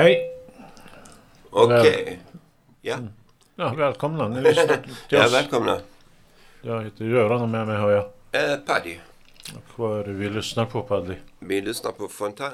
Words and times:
Hej! 0.00 0.30
Okej. 1.50 2.20
Ja. 2.80 2.96
Ja, 3.54 3.74
välkomna. 3.74 4.28
Ni 4.28 4.40
lyssnar 4.48 4.66
till 4.66 4.92
ja, 5.08 5.26
oss. 5.26 5.32
välkomna. 5.34 5.80
Jag 6.62 6.84
heter 6.84 7.04
Göran 7.04 7.42
och 7.42 7.48
med 7.48 7.66
mig 7.66 7.76
har 7.76 7.90
jag. 7.90 8.04
Eh, 8.32 8.56
Paddy, 8.66 8.96
Och 9.56 9.78
vad 9.78 10.00
är 10.00 10.04
det 10.04 10.12
vi 10.12 10.28
lyssnar 10.30 10.66
på 10.66 10.82
Paddy? 10.82 11.14
vi 11.38 11.60
lyssnar 11.60 11.92
på 11.92 12.08
fontan 12.08 12.52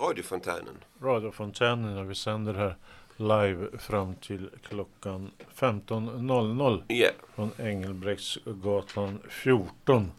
radiofontänen. 0.00 0.74
Radiofontänen 1.02 1.94
när 1.94 2.04
vi 2.04 2.14
sänder 2.14 2.54
här 2.54 2.76
live 3.16 3.78
fram 3.78 4.14
till 4.14 4.50
klockan 4.68 5.30
15.00 5.56 6.82
Ja, 6.88 7.08
från 7.34 7.50
Engelbrektsgatan 7.58 9.18
14. 9.28 10.12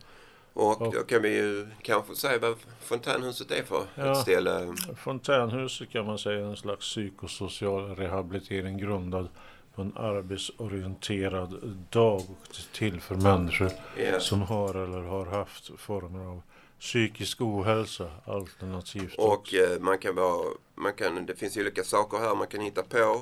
Och 0.58 0.94
då 0.94 1.04
kan 1.04 1.22
vi 1.22 1.30
ju 1.38 1.68
kanske 1.82 2.16
säga 2.16 2.40
vad 2.40 2.56
fontänhuset 2.82 3.52
är 3.52 3.64
för 3.64 3.84
Ja. 3.96 4.12
ett 4.12 4.18
ställe. 4.18 4.76
Fontänhuset 5.04 5.90
kan 5.90 6.06
man 6.06 6.18
säga 6.18 6.40
är 6.40 6.44
en 6.44 6.58
slags 6.58 6.86
psykosocial 6.86 7.96
rehabilitering 7.96 8.78
grundad 8.78 9.28
på 9.76 9.82
en 9.82 9.94
arbetsorienterad 9.98 11.78
dag 11.90 12.16
och 12.16 12.56
till 12.74 13.02
för 13.02 13.16
människor 13.16 13.72
Ja. 13.98 14.20
som 14.20 14.42
har 14.42 14.76
eller 14.76 15.02
har 15.02 15.26
haft 15.26 15.72
former 15.80 16.26
av 16.26 16.42
psykisk 16.80 17.42
ohälsa 17.42 18.10
alternativt 18.26 19.16
Och 19.18 19.54
eh, 19.54 19.80
man 19.80 19.98
kan 20.00 20.16
vara, 20.16 20.46
man 20.76 20.94
kan, 20.94 21.26
det 21.26 21.36
finns 21.36 21.58
olika 21.58 21.84
saker 21.84 22.18
här 22.18 22.36
man 22.36 22.48
kan 22.48 22.62
hitta 22.62 22.84
på. 22.84 23.22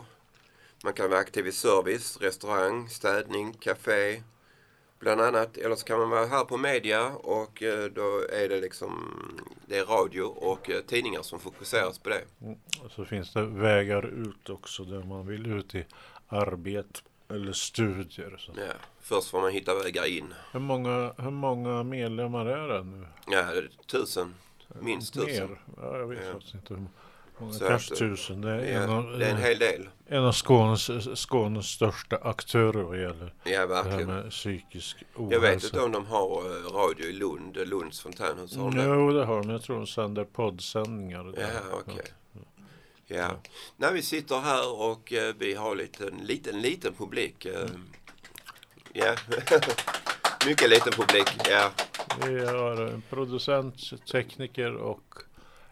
Man 0.84 0.94
kan 0.94 1.10
vara 1.10 1.20
aktiv 1.20 1.48
i 1.48 1.52
service, 1.52 2.18
restaurang, 2.22 2.90
städning, 2.90 3.54
café. 3.54 4.22
Bland 5.00 5.22
annat. 5.22 5.58
Eller 5.58 5.76
så 5.76 5.86
kan 5.86 6.00
man 6.00 6.10
vara 6.10 6.26
här 6.26 6.44
på 6.46 6.58
media 6.58 7.08
och 7.16 7.64
eh, 7.64 7.86
då 7.86 8.22
är 8.34 8.50
det 8.50 8.62
liksom, 8.62 9.20
det 9.66 9.78
är 9.78 9.86
radio 9.86 10.22
och 10.22 10.70
eh, 10.70 10.82
tidningar 10.82 11.22
som 11.22 11.40
fokuseras 11.40 12.00
på 12.00 12.10
det. 12.10 12.22
Och 12.86 12.92
så 12.92 13.06
finns 13.06 13.34
det 13.34 13.42
vägar 13.46 14.06
ut 14.06 14.50
också 14.50 14.84
där 14.84 15.04
man 15.04 15.28
vill 15.28 15.46
ut 15.52 15.76
i 15.76 15.86
arbete 16.28 17.00
eller 17.30 17.54
studier. 17.54 18.36
Så. 18.40 18.52
Ja, 18.58 18.74
först 19.02 19.30
får 19.30 19.42
man 19.42 19.52
hitta 19.52 19.76
vägar 19.84 20.06
in. 20.18 20.34
Hur, 20.52 20.60
många, 20.60 21.14
hur 21.18 21.32
många 21.32 21.84
medlemmar 21.84 22.46
är 22.46 22.68
det 22.68 22.84
nu? 22.84 23.08
Ja, 23.28 23.42
det 23.42 23.58
är 23.58 23.70
tusen. 23.88 24.34
Minst 24.82 25.14
tusen. 25.14 25.50
Mer? 25.50 25.60
Ja, 25.78 25.98
jag 25.98 26.08
vet 26.08 26.20
Ja. 26.26 26.34
faktiskt 26.34 26.54
inte 26.54 26.74
hur 26.74 26.78
många. 26.82 26.90
Så 27.52 27.68
Kanske 27.68 27.94
att, 27.94 28.00
tusen. 28.00 28.42
Det 28.42 28.52
är, 28.52 28.82
en, 28.84 28.90
Ja, 28.90 28.98
av, 28.98 29.20
det 29.20 29.26
är 29.26 29.32
en 29.32 29.38
hel 29.38 29.60
del. 29.60 29.90
en 30.08 30.24
av 30.24 30.32
Skånes, 30.32 30.90
Skånes 31.20 31.66
största 31.66 32.18
aktörer 32.18 32.84
vad 32.84 33.02
gäller 33.02 33.34
Ja, 33.44 33.66
det 33.68 33.90
här 33.90 34.06
med 34.06 34.30
psykisk 34.32 34.98
ohälsa. 35.16 35.34
Jag 35.36 35.42
vet 35.42 35.64
inte 35.64 35.80
om 35.82 35.92
de 35.92 36.06
har 36.06 36.42
eh, 36.46 36.72
radio 36.74 37.06
i 37.06 37.14
Lund, 37.14 37.58
Lunds 37.68 38.02
fontänhus. 38.02 38.56
Har 38.56 38.72
de? 38.72 38.84
Jo, 38.84 39.12
det 39.12 39.26
har 39.26 39.42
de. 39.42 39.50
Jag 39.50 39.62
tror 39.62 39.76
de 39.78 39.88
sänder 39.88 40.24
poddsändningar. 40.24 41.34
Ja, 41.38 41.48
okej. 41.74 42.04
Ja. 43.08 43.32
När 43.78 43.92
vi 43.94 44.02
sitter 44.02 44.40
här 44.40 44.82
och 44.82 45.14
eh, 45.14 45.36
vi 45.40 45.54
har 45.54 45.72
en 45.72 46.26
liten, 46.26 46.62
liten 46.62 46.94
publik. 46.94 47.46
Eh, 47.46 47.68
ja, 48.94 49.16
mycket 50.46 50.70
liten 50.70 50.92
publik. 50.94 51.28
Ja, 51.50 51.72
Vi 52.26 52.46
har 52.46 52.82
en 52.82 53.04
producent, 53.10 54.06
tekniker 54.12 54.76
och 54.76 55.02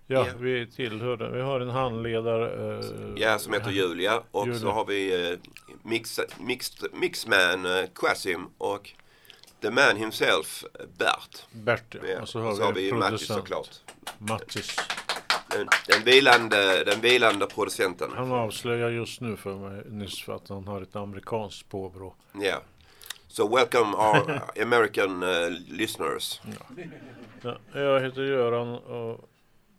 ja, 0.08 0.28
Ja. 0.28 0.34
vi 0.40 0.68
tillhör 0.68 1.18
det. 1.18 1.30
Vi 1.30 1.42
har 1.42 1.59
en 1.59 1.70
handledare. 1.70 2.78
Eh, 2.80 2.86
ja 3.16 3.40
som 3.40 3.54
heter 3.54 3.72
Julia. 3.72 4.22
Och 4.32 4.45
Julia. 4.48 4.60
så 4.60 4.72
har 4.72 4.86
vi 4.86 5.30
eh, 5.32 5.38
mix, 5.84 6.20
mixed, 6.40 6.94
Mixman 6.94 7.66
eh, 7.66 7.86
Quasim 7.95 8.48
och 8.58 8.89
The 9.61 9.70
Man 9.70 9.95
himself, 9.95 10.64
Bert. 10.98 11.45
Bert. 11.52 11.95
Ja. 11.95 12.00
Ja. 12.10 12.22
Och 12.22 12.30
så 12.30 12.39
har 12.39 12.73
vi, 12.73 12.82
vi 12.82 12.89
en 12.89 13.00
Mattis 13.00 13.27
såklart. 13.27 13.70
Mattis. 14.17 14.76
Den, 15.50 15.67
den, 15.88 16.04
vilande, 16.04 16.83
den 16.83 17.02
vilande 17.02 17.45
producenten. 17.45 18.11
Han 18.16 18.32
avslöjar 18.32 18.89
just 18.89 19.22
nu 19.22 19.38
för 19.38 19.56
mig 19.56 19.83
nyss 19.89 20.22
för 20.23 20.36
att 20.36 20.50
han 20.50 20.67
har 20.67 20.82
ett 20.82 20.95
amerikanskt 20.95 21.70
påbrå. 21.70 22.16
Ja. 22.42 22.61
So 23.27 23.56
welcome 23.56 23.98
our 23.98 24.42
American 24.61 25.23
uh, 25.23 25.50
listeners. 25.70 26.42
Ja, 27.42 27.58
jag 27.73 28.02
heter 28.02 28.22
Göran 28.22 28.76
och 28.76 29.30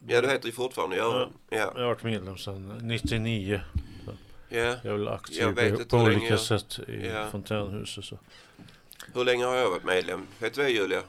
Ja, 0.06 0.20
du 0.20 0.28
heter 0.28 0.46
ju 0.46 0.52
fortfarande 0.52 0.96
Göran. 0.96 1.32
Ja. 1.50 1.56
jag 1.58 1.80
har 1.80 1.86
varit 1.86 2.02
medlem 2.02 2.36
sedan 2.36 2.78
99. 2.82 3.60
ja. 4.48 4.58
Jag 4.58 4.84
är 4.84 4.92
väl 4.92 5.08
aktiv 5.08 5.40
Jag 5.40 5.52
vet 5.52 5.78
på, 5.78 5.84
på 5.84 5.96
olika 5.96 6.18
länge 6.18 6.30
jag- 6.30 6.40
sätt 6.40 6.78
i 6.88 7.06
Ja. 7.06 7.28
fontänhuset. 7.30 8.04
Så. 8.04 8.18
Hur 9.14 9.24
länge 9.24 9.44
har 9.44 9.54
jag 9.56 9.70
varit 9.70 9.84
medlem? 9.84 10.26
Vet 10.38 10.54
du 10.54 10.62
det 10.62 10.70
Julia? 10.70 11.00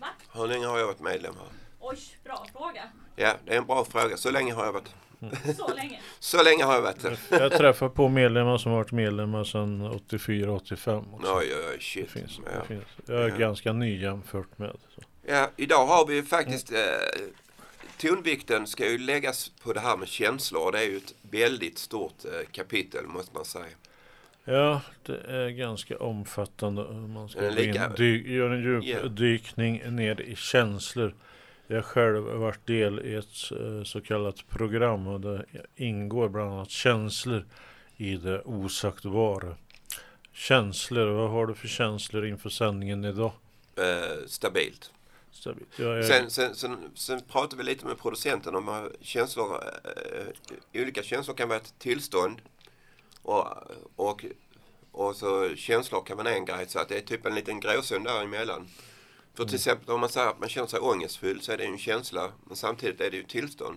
Va? 0.00 0.06
Hur 0.32 0.46
länge 0.48 0.66
har 0.66 0.78
jag 0.78 0.86
varit 0.86 1.00
medlem 1.00 1.34
här? 1.34 1.48
Oj, 1.80 1.98
bra 2.24 2.46
fråga. 2.52 2.82
Ja, 3.16 3.34
det 3.44 3.52
är 3.54 3.58
en 3.58 3.66
bra 3.66 3.84
fråga. 3.84 4.16
Så 4.16 4.30
länge 4.30 4.52
har 4.52 4.64
jag 4.64 4.72
varit. 4.72 4.94
Så 5.56 5.74
länge. 5.74 6.00
Så 6.18 6.42
länge 6.42 6.64
har 6.64 6.74
jag 6.74 6.82
varit 6.82 7.00
det. 7.02 7.16
Jag 7.30 7.52
träffar 7.52 7.88
på 7.88 8.08
medlemmar 8.08 8.58
som 8.58 8.72
varit 8.72 8.92
medlemmar 8.92 9.44
sedan 9.44 9.82
84-85 10.08 11.14
också. 11.14 11.34
Oj, 11.34 11.44
oj, 11.46 11.54
oj, 11.70 11.76
Det 11.76 11.82
shit. 11.82 12.10
finns, 12.10 12.40
Ja. 12.44 12.50
det 12.60 12.66
finns. 12.66 12.84
Jag 13.06 13.20
är 13.24 13.28
Ja. 13.28 13.36
ganska 13.36 13.72
ny 13.72 14.02
jämfört 14.02 14.58
med. 14.58 14.76
Så. 14.94 15.02
ja, 15.26 15.50
idag 15.56 15.86
har 15.86 16.06
vi 16.06 16.22
faktiskt 16.22 16.72
eh, 16.72 16.78
tonvikten 17.98 18.66
ska 18.66 18.90
ju 18.90 18.98
läggas 18.98 19.48
på 19.62 19.72
det 19.72 19.80
här 19.80 19.96
med 19.96 20.08
känslor. 20.08 20.66
Och 20.66 20.72
det 20.72 20.78
är 20.78 20.86
ju 20.90 20.96
ett 20.96 21.14
väldigt 21.22 21.78
stort 21.78 22.24
eh, 22.24 22.48
kapitel 22.52 23.06
måste 23.06 23.34
man 23.34 23.44
säga. 23.44 23.64
Ja, 24.44 24.80
det 25.02 25.20
är 25.28 25.48
ganska 25.48 25.98
omfattande. 25.98 26.82
Man 26.92 27.28
ska 27.28 27.40
lika- 27.50 27.88
dy, 27.88 28.34
göra 28.34 28.54
en 28.54 28.82
djupdykning 28.82 29.82
ner 29.96 30.20
i 30.20 30.36
känslor. 30.36 31.14
Jag 31.66 31.76
har 31.76 31.82
själv 31.82 32.22
varit 32.22 32.66
del 32.66 33.00
i 33.00 33.14
ett 33.14 33.50
eh, 33.60 33.82
så 33.84 34.00
kallat 34.00 34.48
program 34.48 35.06
och 35.06 35.20
det 35.20 35.44
ingår 35.76 36.28
bland 36.28 36.52
annat 36.52 36.70
känslor 36.70 37.44
i 37.96 38.16
det 38.16 38.42
osagt 38.42 39.04
vara. 39.04 39.56
Känslor, 40.32 41.06
vad 41.06 41.30
har 41.30 41.46
du 41.46 41.54
för 41.54 41.68
känslor 41.68 42.26
inför 42.26 42.50
sändningen 42.50 43.04
idag? 43.04 43.32
Eh, 43.76 44.26
stabilt. 44.26 44.92
Stabilt. 45.32 45.68
Jag 45.78 46.04
Sen, 46.04 46.30
sen, 46.30 46.54
sen, 46.54 46.76
sen 46.94 47.20
pratar 47.32 47.56
vi 47.56 47.62
lite 47.62 47.86
med 47.86 47.98
producenten 47.98 48.54
om 48.54 48.68
att 48.68 48.92
känslor, 49.00 49.62
eh, 49.84 50.82
olika 50.82 51.02
känslor 51.02 51.34
kan 51.34 51.48
vara 51.48 51.58
ett 51.58 51.74
tillstånd 51.78 52.40
och, 53.22 53.46
och, 53.96 54.24
och 54.92 55.16
så 55.16 55.54
känslor 55.56 56.02
kan 56.06 56.16
vara 56.16 56.30
en 56.30 56.44
grej 56.44 56.64
så 56.68 56.78
att 56.78 56.88
det 56.88 56.96
är 56.96 57.00
typ 57.00 57.26
en 57.26 57.34
liten 57.34 57.60
gråzon 57.60 58.04
däremellan. 58.04 58.68
För 59.34 59.44
till 59.44 59.54
exempel 59.54 59.94
om 59.94 60.00
man 60.00 60.08
säger 60.08 60.28
att 60.28 60.38
man 60.40 60.48
känner 60.48 60.66
sig 60.68 60.80
ångestfull 60.80 61.40
så 61.40 61.52
är 61.52 61.56
det 61.56 61.64
ju 61.64 61.70
en 61.72 61.78
känsla 61.78 62.32
men 62.46 62.56
samtidigt 62.56 63.00
är 63.00 63.10
det 63.10 63.16
ju 63.16 63.22
ett 63.22 63.28
tillstånd. 63.28 63.76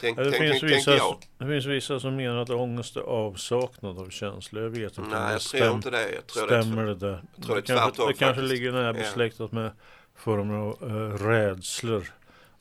Tänk, 0.00 0.18
Ja, 0.18 0.22
det, 0.24 0.30
tänk, 0.30 0.42
finns 0.42 0.60
tänk, 0.60 0.72
vissa, 0.72 0.96
jag. 0.96 1.16
det 1.38 1.46
finns 1.46 1.66
vissa 1.66 2.00
som 2.00 2.16
menar 2.16 2.36
att 2.36 2.50
ångest 2.50 2.96
är 2.96 3.00
avsaknad 3.00 3.98
av 3.98 4.10
känslor. 4.10 4.62
Jag 4.62 4.70
vet 4.70 4.80
inte 4.98 5.00
om 5.00 5.08
Nej, 5.08 5.18
det 5.26 5.32
jag 5.32 5.40
tror 5.40 5.58
stäm, 5.60 5.74
inte 5.76 5.90
det. 5.90 6.14
Jag 6.14 6.26
tror 6.26 6.46
det 6.46 6.62
stämmer 6.62 6.84
det 6.86 6.94
där. 6.94 7.22
tror 7.44 7.56
det 7.56 7.62
kanske, 7.62 7.84
tvärtom 7.86 8.06
det 8.08 8.14
kanske 8.14 8.42
ligger 8.42 8.72
nära 8.72 8.86
Ja. 8.86 8.92
besläktat 8.92 9.52
med 9.52 9.70
former 10.16 10.54
av 10.54 10.84
uh, 10.92 11.14
rädslor 11.26 12.12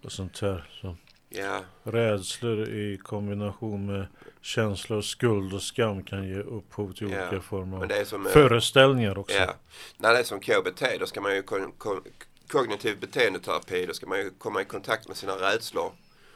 och 0.03 0.11
sånt 0.11 0.39
här. 0.41 0.69
Så. 0.81 0.95
Ja, 1.29 1.59
Rädslor 1.83 2.69
i 2.69 2.97
kombination 2.97 3.85
med 3.85 4.05
känslor 4.41 4.97
av 4.97 5.01
skuld 5.01 5.53
och 5.53 5.61
skam 5.63 6.03
kan 6.03 6.27
ge 6.27 6.39
upphov 6.39 6.94
till 6.94 7.11
Ja, 7.11 7.21
olika 7.27 7.41
former 7.41 7.77
av 8.01 8.05
som... 8.05 8.25
eh, 8.25 8.31
föreställningar 8.31 9.17
också. 9.17 9.35
Ja, 9.38 9.53
när 9.97 10.13
det 10.13 10.19
är 10.19 10.23
som 10.23 10.39
KBT 10.39 10.83
då 10.99 11.05
ska 11.05 11.21
man 11.21 11.35
ju 11.35 11.41
kon, 11.44 11.71
kon, 11.77 12.01
kognitiv 12.47 12.99
beteendeterapi. 12.99 13.85
Då 13.85 13.94
ska 13.94 14.07
man 14.07 14.17
ju 14.19 14.29
komma 14.38 14.61
i 14.61 14.65
kontakt 14.65 15.07
med 15.07 15.17
sina 15.17 15.33
rädslor 15.33 15.91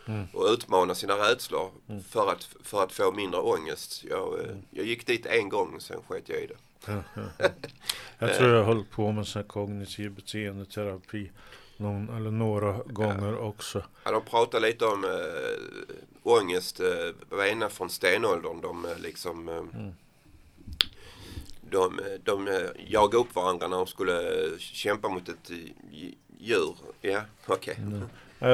Mm. 0.08 0.28
och 0.34 0.46
utmana 0.53 0.96
sina 0.96 1.14
rädslor 1.14 1.72
Mm. 1.90 2.03
för, 2.03 2.32
att, 2.32 2.44
för 2.64 2.84
att 2.84 2.91
få 2.91 3.11
mindre 3.11 3.41
ångest. 3.41 4.03
Jag, 4.09 4.40
eh, 4.40 4.55
jag 4.72 4.85
gick 4.85 5.05
dit 5.08 5.26
en 5.26 5.49
gång 5.49 5.79
sen 5.82 5.99
sket 6.08 6.29
jag 6.29 6.40
i 6.41 6.47
det. 6.47 6.58
Ja, 8.20 8.28
ja, 8.28 8.28
ja. 8.28 8.28
Jag 8.28 8.38
tror 8.38 8.50
jag 8.56 8.64
hållit 8.64 8.92
på 8.92 9.12
med 9.12 9.28
sån 9.28 9.44
kognitiv 9.44 10.12
beteendeterapi 10.12 11.32
någon, 11.80 12.10
eller 12.10 12.32
några 12.32 12.72
gånger 12.86 13.38
också. 13.38 13.84
Ja, 14.04 14.12
de 14.12 14.22
pratar 14.22 14.60
lite 14.60 14.86
om 14.86 15.04
äh, 15.04 15.12
ångest, 16.24 16.80
äh, 16.80 17.40
är 17.40 17.60
det 17.60 17.70
från 17.70 17.90
stenåldern. 17.90 18.62
De 18.62 18.86
eh, 18.86 18.92
liksom 18.98 19.50
äh, 19.50 19.56
Mm. 19.56 19.94
de, 21.62 22.00
de 22.24 22.50
jagade 22.88 23.18
upp 23.18 23.36
varandra 23.36 23.68
när 23.68 23.78
de 23.78 23.88
skulle 23.88 24.44
eh, 24.44 24.58
kämpa 24.58 25.10
mot 25.10 25.30
ett 25.30 25.50
eh, 25.50 25.58
djur. 26.40 26.76
Ja, 27.02 27.22
okej. 27.48 27.76
Mm. 27.78 28.04
Nej, 28.40 28.52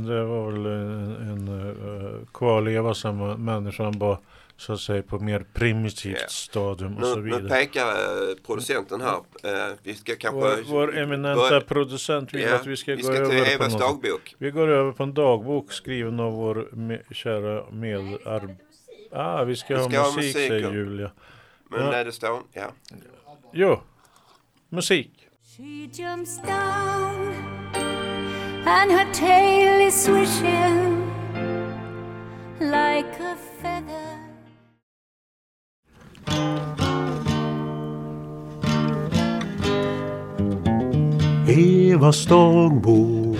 det, 0.00 0.24
var 0.24 0.50
väl 0.50 0.66
en, 0.66 1.16
en 1.16 1.48
uh, 1.48 2.26
kvarleva 2.32 2.94
som 2.94 3.44
människan 3.44 3.98
bara 3.98 4.18
så 4.60 4.72
att 4.72 4.80
säga 4.80 5.02
på 5.02 5.18
mer 5.18 5.46
primitivt 5.52 6.18
Ja. 6.20 6.28
stadium 6.28 6.96
och 6.96 7.04
så 7.06 7.16
Nu, 7.16 7.22
nu 7.22 7.36
vidare. 7.36 7.48
pekar 7.60 7.86
eh, 7.88 8.34
producenten 8.46 9.00
här. 9.00 9.16
Eh, 9.44 9.74
vi 9.82 9.94
ska 9.94 10.16
kanske... 10.16 10.40
Vår, 10.40 10.62
vår 10.70 10.98
eminenta 10.98 11.34
börja- 11.50 11.60
producent 11.60 12.34
vill 12.34 12.42
Ja, 12.42 12.54
att 12.54 12.66
vi 12.66 12.76
ska 12.76 12.94
vi 12.94 13.02
gå 13.02 13.08
ska 13.12 13.12
till 13.14 13.22
över 13.24 13.44
på 13.44 13.50
Evas 13.50 13.72
något. 13.72 13.80
dagbok. 13.80 14.34
Vi 14.38 14.50
går 14.50 14.68
över 14.68 14.92
på 14.92 15.02
en 15.02 15.14
dagbok 15.14 15.72
skriven 15.72 16.20
av 16.20 16.32
vår 16.32 16.68
me, 16.72 16.98
kära 17.10 17.70
medarbetare. 17.70 18.56
Ah, 19.12 19.44
vi 19.44 19.56
ska, 19.56 19.74
Vi 19.74 19.80
ha 19.82 19.88
ska 19.90 20.00
ha 20.00 20.06
musik 20.16 20.34
musik, 20.34 20.48
säger. 20.48 20.72
Julia. 20.72 21.10
Men 21.70 21.86
Ja. 21.92 22.04
det 22.04 22.12
står, 22.12 22.40
ja. 22.52 22.70
Jo, 23.52 23.80
musik. 24.68 25.10
She 25.56 25.62
jumps 26.02 26.36
down 26.36 27.34
and 28.66 28.90
her 28.92 29.12
tail 29.14 29.88
is 29.88 30.04
swishing 30.04 31.00
like 32.60 33.36
feather. 33.62 34.09
Evas 41.48 42.26
dagbok 42.26 43.36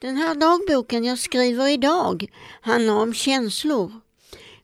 Den 0.00 0.16
här 0.16 0.34
dagboken 0.34 1.04
jag 1.04 1.18
skriver 1.18 1.68
idag 1.68 2.26
handlar 2.60 2.94
om 2.94 3.14
känslor. 3.14 3.92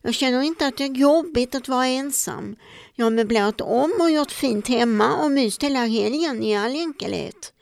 Jag 0.01 0.13
känner 0.13 0.41
inte 0.41 0.67
att 0.67 0.77
det 0.77 0.83
är 0.83 0.95
jobbigt 0.95 1.55
att 1.55 1.67
vara 1.67 1.85
ensam. 1.85 2.55
Jag 2.95 3.05
har 3.05 3.11
möblerat 3.11 3.61
om 3.61 3.93
och 3.99 4.11
gjort 4.11 4.31
fint 4.31 4.67
hemma 4.67 5.15
och 5.15 5.31
myst 5.31 5.63
hela 5.63 5.85
helgen 5.85 6.43
i 6.43 6.57
all 6.57 6.75
enkelhet. 6.75 7.53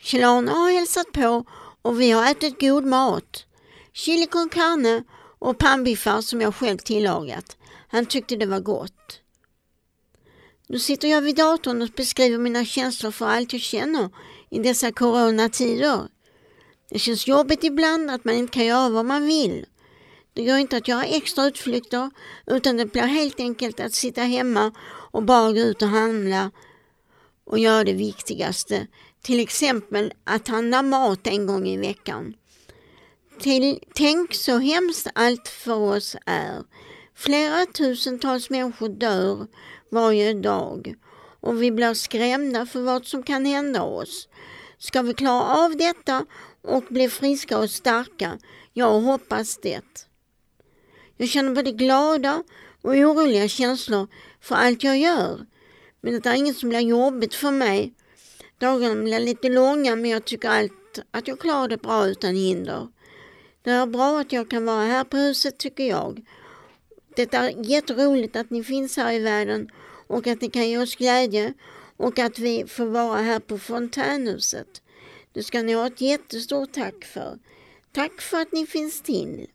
Kjell-Arne 0.00 0.50
har 0.50 0.70
hälsat 0.70 1.12
på 1.12 1.44
och 1.82 2.00
vi 2.00 2.10
har 2.10 2.30
ätit 2.30 2.60
god 2.60 2.84
mat. 2.84 3.44
Chili 3.92 4.26
con 4.26 4.48
carne 4.48 5.04
och 5.38 5.58
pannbiffar 5.58 6.20
som 6.20 6.40
jag 6.40 6.54
själv 6.54 6.78
tillagat. 6.78 7.56
Han 7.88 8.06
tyckte 8.06 8.36
det 8.36 8.46
var 8.46 8.60
gott. 8.60 9.20
Nu 10.68 10.78
sitter 10.78 11.08
jag 11.08 11.22
vid 11.22 11.36
datorn 11.36 11.82
och 11.82 11.88
beskriver 11.88 12.38
mina 12.38 12.64
känslor 12.64 13.10
för 13.10 13.26
allt 13.26 13.52
jag 13.52 13.62
känner 13.62 14.10
i 14.50 14.58
dessa 14.58 14.92
coronatider. 14.92 16.08
Det 16.90 16.98
känns 16.98 17.26
jobbigt 17.26 17.64
ibland 17.64 18.10
att 18.10 18.24
man 18.24 18.34
inte 18.34 18.52
kan 18.52 18.66
göra 18.66 18.88
vad 18.88 19.04
man 19.04 19.26
vill. 19.26 19.66
Det 20.32 20.44
går 20.44 20.56
inte 20.56 20.76
att 20.76 20.88
göra 20.88 21.04
extra 21.04 21.46
utflykter 21.46 22.10
utan 22.46 22.76
det 22.76 22.86
blir 22.86 23.02
helt 23.02 23.40
enkelt 23.40 23.80
att 23.80 23.94
sitta 23.94 24.22
hemma 24.22 24.72
och 25.12 25.22
bara 25.22 25.52
gå 25.52 25.58
ut 25.58 25.82
och 25.82 25.88
handla 25.88 26.50
och 27.44 27.58
göra 27.58 27.84
det 27.84 27.92
viktigaste. 27.92 28.86
Till 29.22 29.40
exempel 29.40 30.12
att 30.24 30.48
handla 30.48 30.82
mat 30.82 31.26
en 31.26 31.46
gång 31.46 31.68
i 31.68 31.76
veckan. 31.76 32.34
Till, 33.40 33.78
tänk 33.94 34.34
så 34.34 34.58
hemskt 34.58 35.06
allt 35.14 35.48
för 35.48 35.74
oss 35.74 36.16
är. 36.26 36.64
Flera 37.14 37.66
tusentals 37.66 38.50
människor 38.50 38.88
dör 38.88 39.46
varje 39.90 40.34
dag 40.34 40.94
och 41.40 41.62
vi 41.62 41.70
blir 41.70 41.94
skrämda 41.94 42.66
för 42.66 42.80
vad 42.80 43.06
som 43.06 43.22
kan 43.22 43.44
hända 43.44 43.82
oss. 43.82 44.28
Ska 44.78 45.02
vi 45.02 45.14
klara 45.14 45.64
av 45.64 45.76
detta 45.76 46.26
och 46.62 46.84
bli 46.88 47.08
friska 47.08 47.58
och 47.58 47.70
starka? 47.70 48.38
Jag 48.72 49.00
hoppas 49.00 49.58
det. 49.62 49.82
Jag 51.16 51.28
känner 51.28 51.54
både 51.54 51.72
glada 51.72 52.42
och 52.82 52.90
oroliga 52.90 53.48
känslor 53.48 54.08
för 54.40 54.54
allt 54.54 54.84
jag 54.84 54.98
gör. 54.98 55.46
Men 56.00 56.20
det 56.20 56.26
är 56.26 56.34
inget 56.34 56.56
som 56.56 56.68
blir 56.68 56.80
jobbigt 56.80 57.34
för 57.34 57.50
mig. 57.50 57.94
Dagarna 58.58 59.02
blir 59.02 59.18
lite 59.18 59.48
långa 59.48 59.96
men 59.96 60.10
jag 60.10 60.24
tycker 60.24 60.48
allt 60.48 60.98
att 61.10 61.28
jag 61.28 61.40
klarar 61.40 61.68
det 61.68 61.76
bra 61.76 62.06
utan 62.06 62.34
hinder. 62.34 62.88
Det 63.62 63.70
är 63.70 63.86
bra 63.86 64.20
att 64.20 64.32
jag 64.32 64.50
kan 64.50 64.64
vara 64.64 64.84
här 64.84 65.04
på 65.04 65.16
huset 65.16 65.58
tycker 65.58 65.84
jag. 65.84 66.26
Det 67.16 67.34
är 67.34 67.70
jätteroligt 67.70 68.36
att 68.36 68.50
ni 68.50 68.64
finns 68.64 68.96
här 68.96 69.12
i 69.12 69.18
världen 69.18 69.70
och 70.06 70.26
att 70.26 70.40
ni 70.40 70.50
kan 70.50 70.68
ge 70.68 70.78
oss 70.78 70.96
glädje 70.96 71.54
och 71.96 72.18
att 72.18 72.38
vi 72.38 72.64
får 72.66 72.86
vara 72.86 73.20
här 73.20 73.40
på 73.40 73.58
fontänhuset. 73.58 74.82
Det 75.32 75.42
ska 75.42 75.62
ni 75.62 75.72
ha 75.72 75.86
ett 75.86 76.00
jättestort 76.00 76.72
tack 76.72 77.04
för. 77.04 77.38
Tack 77.92 78.20
för 78.20 78.40
att 78.40 78.52
ni 78.52 78.66
finns 78.66 79.02
till. 79.02 79.46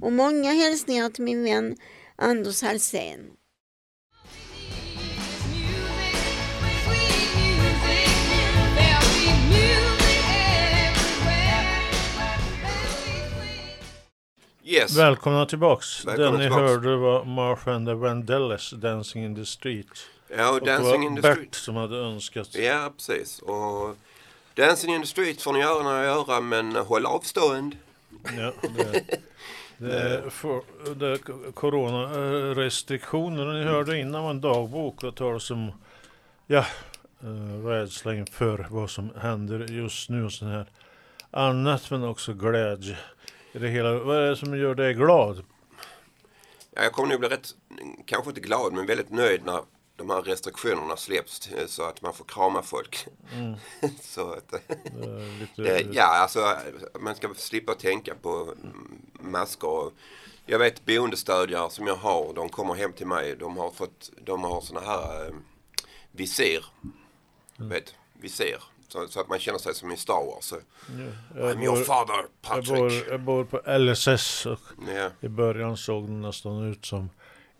Och 0.00 0.12
många 0.12 0.52
hälsningar 0.52 1.10
till 1.10 1.24
min 1.24 1.44
vän 1.44 1.76
Anders 2.16 2.62
Halsén. 2.62 3.37
Yes. 14.68 14.96
Välkomna 14.96 15.46
tillbaks. 15.46 16.04
Välkomna 16.04 16.30
Den 16.30 16.38
ni 16.40 16.44
tillbaks. 16.44 16.62
hörde 16.62 16.96
var 16.96 17.24
Martha 17.24 17.72
and 17.72 17.86
the 17.86 17.94
Vandellas 17.94 18.70
Dancing 18.70 19.24
in 19.24 19.34
the 19.34 19.46
Street. 19.46 19.86
Ja, 20.36 20.48
och 20.48 20.54
Och 20.54 20.66
Dancing 20.66 21.02
in 21.02 21.16
the 21.16 21.22
Bert 21.22 21.36
Street. 21.36 21.54
som 21.54 21.76
hade 21.76 21.96
önskat. 21.96 22.54
Ja, 22.54 22.92
precis. 22.96 23.38
Och 23.38 23.96
Dancing 24.54 24.94
in 24.94 25.00
the 25.00 25.06
Street 25.06 25.42
får 25.42 25.52
ni 25.52 25.58
göra 25.58 25.82
när 25.82 26.02
jag 26.02 26.04
göra, 26.04 26.40
men 26.40 26.76
håll 26.76 27.06
avstånd. 27.06 27.76
Ja, 28.36 28.52
det, 28.76 29.02
det, 29.78 30.00
är 30.00 30.30
för, 30.30 30.60
det 30.94 31.18
coronarestriktioner. 31.54 33.52
Ni 33.52 33.64
hörde 33.64 33.98
innan 33.98 34.22
var 34.22 34.30
en 34.30 34.40
dagbok 34.40 35.02
och 35.04 35.14
talas 35.14 35.50
om 35.50 35.72
ja, 36.46 36.66
eh, 37.22 37.64
rädsla 37.66 38.14
inför 38.14 38.66
vad 38.70 38.90
som 38.90 39.10
händer 39.20 39.66
just 39.68 40.08
nu 40.08 40.24
och 40.24 40.32
sån 40.32 40.48
här 40.48 40.66
annat 41.30 41.90
men 41.90 42.04
också 42.04 42.32
glädje 42.32 42.96
i 43.58 43.60
det 43.60 43.68
hela. 43.68 43.98
Vad 43.98 44.16
är 44.16 44.30
det 44.30 44.36
som 44.36 44.58
gör 44.58 44.74
dig 44.74 44.94
glad? 44.94 45.44
Ja, 46.70 46.82
jag 46.82 46.92
kommer 46.92 47.08
nog 47.08 47.20
bli 47.20 47.28
rätt, 47.28 47.54
kanske 48.06 48.30
inte 48.30 48.40
glad, 48.40 48.72
men 48.72 48.86
väldigt 48.86 49.10
nöjd 49.10 49.44
när 49.44 49.60
de 49.96 50.10
här 50.10 50.22
restriktionerna 50.22 50.96
släpps 50.96 51.48
eh, 51.48 51.66
så 51.66 51.82
att 51.82 52.02
man 52.02 52.14
får 52.14 52.24
krama 52.24 52.62
folk. 52.62 53.06
Mm, 53.32 53.54
så 54.00 54.32
att, 54.32 54.48
det 54.48 54.60
lite, 55.40 55.62
det, 55.62 55.86
ja, 55.92 56.04
alltså 56.04 56.56
man 57.00 57.14
ska 57.14 57.34
slippa 57.36 57.74
tänka 57.74 58.14
på 58.14 58.54
mm, 58.62 59.02
masker. 59.20 59.68
Och 59.68 59.92
Jag 60.46 60.58
vet 60.58 60.86
boendestödjare 60.86 61.70
som 61.70 61.86
jag 61.86 61.96
har, 61.96 62.32
de 62.34 62.48
kommer 62.48 62.74
hem 62.74 62.92
till 62.92 63.06
mig. 63.06 63.36
De 63.36 63.56
har 63.56 63.70
fått, 63.70 64.10
de 64.24 64.44
har 64.44 64.60
såna 64.60 64.80
här 64.80 65.26
eh, 65.26 65.34
visir. 66.12 66.64
Vet, 67.56 67.94
visir. 68.12 68.62
Så, 68.88 69.08
så 69.08 69.20
att 69.20 69.28
man 69.28 69.38
känner 69.38 69.58
sig 69.58 69.74
som 69.74 69.92
i 69.92 69.96
Star 69.96 70.26
Wars. 70.26 70.52
Ja, 70.52 70.58
jag, 71.40 71.56
I'm 71.56 71.64
your 71.64 71.76
bor, 71.76 71.84
father, 71.84 72.14
jag, 72.14 72.42
Patrick. 72.42 72.68
bor, 72.68 72.92
jag 73.10 73.20
bor 73.20 73.44
på 73.44 73.60
LSS 73.78 74.46
och 74.46 74.58
Ja, 74.96 75.10
i 75.20 75.28
början 75.28 75.76
såg 75.76 76.04
den 76.04 76.20
nästan 76.20 76.70
ut 76.70 76.86
som 76.86 77.10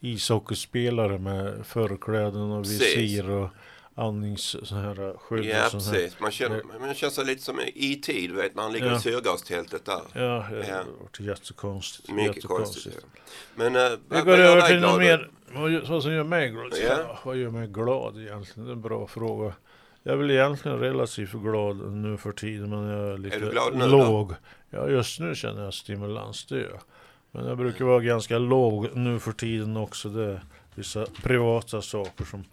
ishockeyspelare 0.00 1.18
med 1.18 1.66
förkläden 1.66 2.50
och 2.52 2.64
Precis. 2.64 2.80
visir 2.96 3.30
och 3.30 3.48
andnings 3.94 4.56
så 4.68 4.74
här 4.74 5.16
skydd 5.18 5.44
ja 5.44 5.64
och 5.64 5.70
sånt 5.70 5.84
här. 5.84 5.92
precis. 5.92 6.20
Man 6.20 6.30
känner, 6.30 6.62
man 6.80 6.94
känner 6.94 7.10
sig 7.12 7.24
lite 7.24 7.42
som 7.42 7.60
i 7.74 8.00
tid, 8.02 8.32
vet 8.32 8.54
när 8.54 8.62
han 8.62 8.72
ligger 8.72 8.86
Ja. 8.86 8.96
i 8.96 9.00
syrgastältet 9.00 9.84
där. 9.84 10.00
Ja, 10.12 10.20
det 10.50 10.66
Ja. 10.68 10.76
har 10.76 10.84
varit 11.00 11.20
jättekonstigt. 11.20 12.08
Mycket 12.12 12.36
jättekonstigt. 12.36 12.84
konstigt. 12.84 13.06
ja. 13.14 13.20
Men 13.54 13.76
äh, 13.76 13.98
Vi 14.08 14.20
går 14.22 14.38
över 14.38 14.62
till 14.68 14.80
något 14.80 14.98
mer, 14.98 15.30
vad, 15.88 16.02
som 16.02 16.12
gör 16.12 16.24
mig 16.24 16.48
glad. 16.50 16.72
Ja. 16.88 17.18
Vad 17.24 17.36
gör 17.36 17.50
mig 17.50 17.68
glad 17.68 18.20
egentligen? 18.22 18.64
Det 18.66 18.70
är 18.70 18.72
en 18.72 18.80
bra 18.82 19.06
fråga. 19.06 19.52
Jag 20.08 20.12
är 20.14 20.18
väl 20.18 20.30
egentligen 20.30 20.78
relativt 20.78 21.32
glad 21.32 21.92
nu 21.92 22.16
för 22.16 22.32
tiden 22.32 22.70
men 22.70 22.84
jag 22.84 23.08
är 23.12 23.18
lite 23.18 23.38
du 23.38 23.50
glad 23.50 23.74
nu 23.76 23.84
då? 23.88 23.96
låg. 23.96 24.32
Ja 24.70 24.88
just 24.88 25.20
nu 25.20 25.34
känner 25.34 25.64
jag 25.64 25.74
stimulans, 25.74 26.46
det 26.46 26.54
gör 26.56 26.68
jag. 26.70 26.80
Men 27.30 27.46
jag 27.46 27.56
brukar 27.58 27.84
vara 27.84 28.00
ganska 28.00 28.38
låg 28.38 28.88
nu 28.96 29.18
för 29.18 29.32
tiden 29.32 29.76
också. 29.76 30.08
Det 30.08 30.24
är 30.24 30.40
vissa 30.74 31.06
privata 31.22 31.82
saker 31.82 32.24
som 32.24 32.44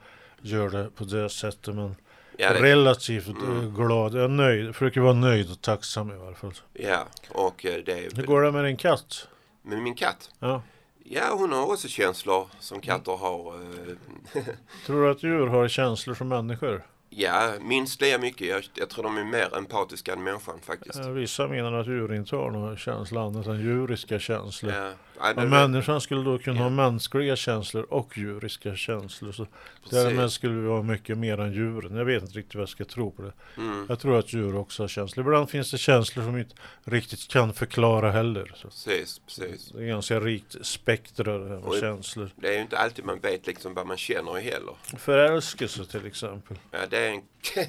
gör 0.41 0.69
det 0.69 0.89
på 0.95 1.03
det 1.03 1.29
sättet. 1.29 1.75
Men 1.75 1.95
Ja, 2.37 2.53
det, 2.53 2.61
relativt 2.61 3.27
eh, 3.27 3.33
Mm. 3.59 3.73
glad. 3.75 4.13
Jag 4.13 4.23
är 4.23 4.27
nöjd. 4.27 4.65
Jag 4.65 4.75
försöker 4.75 5.01
vara 5.01 5.13
nöjd 5.13 5.51
och 5.51 5.61
tacksam 5.61 6.11
i 6.11 6.13
alla 6.15 6.35
fall. 6.35 6.53
ja, 6.73 7.07
och 7.29 7.65
eh, 7.65 7.83
det 7.85 7.91
är 7.91 8.15
Hur 8.15 8.23
går 8.25 8.41
det 8.41 8.51
med 8.51 8.65
din 8.65 8.77
katt? 8.77 9.27
med 9.61 9.81
min 9.81 9.95
katt. 9.95 10.29
Ja. 10.39 10.61
Ja, 11.03 11.23
hon 11.37 11.51
har 11.51 11.71
också 11.71 11.87
känslor 11.87 12.47
som 12.59 12.81
katter 12.81 13.11
har. 13.17 13.53
eh, 13.55 14.43
Tror 14.85 15.03
du 15.05 15.11
att 15.11 15.23
djur 15.23 15.47
har 15.47 15.67
känslor 15.67 16.15
som 16.15 16.27
människor? 16.27 16.85
Ja, 17.17 17.51
minst 17.61 18.01
lika 18.01 18.17
mycket. 18.17 18.47
Jag, 18.47 18.63
jag 18.73 18.89
tror 18.89 19.03
de 19.03 19.17
är 19.17 19.23
mer 19.23 19.57
empatiska 19.57 20.13
än 20.13 20.23
människan 20.23 20.59
faktiskt. 20.63 20.99
Vissa 21.05 21.47
menar 21.47 21.73
att 21.73 21.87
djur 21.87 22.13
inte 22.13 22.35
har 22.35 22.51
några 22.51 22.77
känslor 22.77 23.27
annat 23.27 23.47
än 23.47 23.59
djuriska 23.59 24.19
känslor. 24.19 24.73
Ja, 24.73 24.91
Och 25.35 25.47
människan 25.47 26.01
skulle 26.01 26.23
då 26.23 26.37
kunna 26.37 26.59
ha 26.61 26.69
mänskliga 26.69 27.35
känslor 27.35 27.83
och 27.89 28.17
djuriska 28.17 28.75
känslor. 28.75 29.31
Så 29.31 29.47
därmed 29.89 30.31
skulle 30.31 30.53
vi 30.53 30.67
vara 30.67 30.81
mycket 30.83 31.17
mer 31.17 31.39
än 31.39 31.53
djuren. 31.53 31.95
Jag 31.95 32.05
vet 32.05 32.21
inte 32.23 32.37
riktigt 32.37 32.55
vad 32.55 32.61
jag 32.61 32.69
ska 32.69 32.85
tro 32.85 33.11
på 33.11 33.21
det. 33.21 33.33
Mm, 33.57 33.85
Jag 33.89 33.99
tror 33.99 34.19
att 34.19 34.33
djur 34.33 34.55
också 34.55 34.83
har 34.83 34.87
känslor. 34.87 35.25
Ibland 35.25 35.49
finns 35.49 35.71
det 35.71 35.77
känslor 35.77 36.23
som 36.23 36.33
vi 36.33 36.41
inte 36.41 36.55
riktigt 36.83 37.27
kan 37.27 37.53
förklara 37.53 38.11
heller. 38.11 38.51
Så 38.55 38.67
precis, 38.67 39.19
precis. 39.19 39.71
det 39.75 39.83
är 39.83 39.87
ganska 39.87 40.19
rikt 40.19 40.55
spektra 40.65 41.37
det 41.37 41.49
här 41.49 41.55
med 41.55 41.63
Och- 41.63 41.77
känslor. 41.79 42.29
Det 42.35 42.47
är 42.47 42.53
ju 42.53 42.61
inte 42.61 42.77
alltid 42.77 43.05
man 43.05 43.19
vet 43.19 43.47
liksom 43.47 43.73
vad 43.73 43.87
man 43.87 43.97
känner 43.97 44.33
heller. 44.33 44.73
Förälskelse 44.97 45.85
till 45.85 46.05
exempel. 46.05 46.57
Ja, 46.71 46.79
det, 46.89 46.97
är 46.97 47.09
en, 47.11 47.21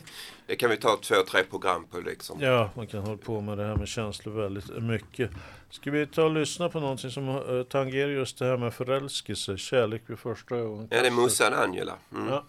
det 0.47 0.57
kan 0.57 0.71
vi 0.71 0.77
ta 0.77 0.97
två, 0.97 1.15
tre 1.31 1.43
program 1.45 1.87
på 1.91 1.99
liksom. 1.99 2.41
Ja, 2.41 2.71
man 2.75 2.87
kan 2.87 3.01
hålla 3.01 3.17
på 3.17 3.41
med 3.41 3.59
det 3.59 3.65
här 3.65 3.77
med 3.77 3.89
känslor 3.89 4.33
väldigt 4.33 4.83
mycket. 4.83 5.31
Ska 5.71 5.91
vi 5.91 6.07
ta 6.07 6.23
och 6.23 6.31
lyssna 6.31 6.69
på 6.69 6.81
någonting 6.81 7.11
som 7.11 7.29
uh, 7.29 7.63
tangerar 7.63 8.11
just 8.11 8.39
det 8.39 8.45
här 8.45 8.57
med 8.57 8.75
förälskelse, 8.75 9.57
kärlek 9.57 10.03
vid 10.07 10.19
första 10.19 10.57
ögonkastet? 10.57 10.97
Ja, 10.97 11.03
det 11.03 11.09
är 11.09 11.23
Mussan 11.23 11.55
Angela. 11.55 11.95
Mm. 12.13 12.29
Ja. 12.29 12.45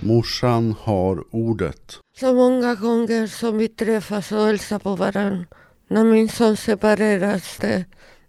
Morsan 0.00 0.74
har 0.80 1.24
ordet. 1.30 1.98
Så 2.20 2.34
många 2.34 2.74
gånger 2.74 3.26
som 3.26 3.58
vi 3.58 3.68
träffas 3.68 4.32
och 4.32 4.46
hälsar 4.46 4.78
på 4.78 4.96
varandra 4.96 5.44
När 5.88 6.04
min 6.04 6.28
son 6.28 6.56
separeras 6.56 7.56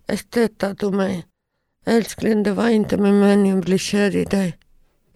det 0.05 0.17
stöttar 0.17 0.75
du 0.79 0.91
mig. 0.91 1.25
Älskling, 1.85 2.43
det 2.43 2.51
var 2.51 2.69
inte 2.69 2.97
min 2.97 3.19
mening 3.19 3.57
att 3.57 3.65
bli 3.65 3.77
kär 3.77 4.15
i 4.15 4.25
dig. 4.25 4.57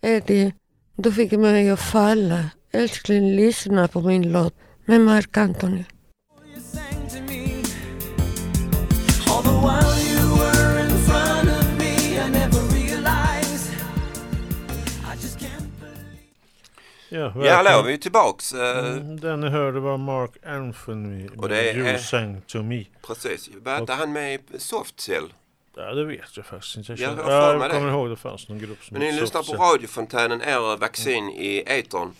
Eddie, 0.01 0.53
du 0.95 1.11
fick 1.11 1.31
mig 1.31 1.69
att 1.69 1.79
falla. 1.79 2.49
Älskling, 2.71 3.35
lyssna 3.35 3.87
på 3.87 4.01
min 4.01 4.31
låt 4.31 4.55
med 4.85 5.01
Mark 5.01 5.37
Anthony. 5.37 5.83
Ja, 17.09 17.17
Ja, 17.19 17.29
hallå, 17.31 17.43
verkligen. 17.43 17.85
vi 17.85 17.93
är 17.93 17.97
tillbaks. 17.97 18.53
Eh, 18.53 18.87
Mm, 18.87 19.19
Den 19.19 19.41
ni 19.41 19.49
hörde 19.49 19.79
var 19.79 19.97
Mark 19.97 20.31
Anthony 20.45 21.27
Och 21.37 21.49
det 21.49 21.55
med 21.55 21.75
You 21.77 21.87
är- 21.87 21.97
sang 21.97 22.41
to 22.47 22.63
me. 22.63 22.85
Precis. 23.07 23.49
Var 23.63 23.77
inte 23.77 23.93
han 23.93 24.11
med 24.13 24.39
i 24.53 24.59
Softcell? 24.59 25.33
Ja, 25.75 25.93
det 25.93 26.05
vet 26.05 26.37
jag 26.37 26.45
faktiskt 26.45 26.77
inte. 26.77 26.91
Jag, 26.91 26.99
Jag 26.99 27.09
känner- 27.09 27.23
har 27.23 27.29
för 27.29 27.53
ja, 27.53 27.57
mig 27.59 27.67
jag 27.67 27.71
kommer 27.71 27.87
det. 27.91 27.93
ihåg 27.97 28.09
det 28.09 28.15
fanns 28.15 28.49
någon 28.49 28.59
grupp 28.59 28.83
som 28.83 28.97
Men 28.97 29.07
ni 29.07 29.19
lyssnar 29.21 29.43
på 29.43 29.63
radiofontänen, 29.63 30.41
er 30.41 30.77
vaccin 30.77 31.29
i 31.29 31.63
etern. 31.67 32.11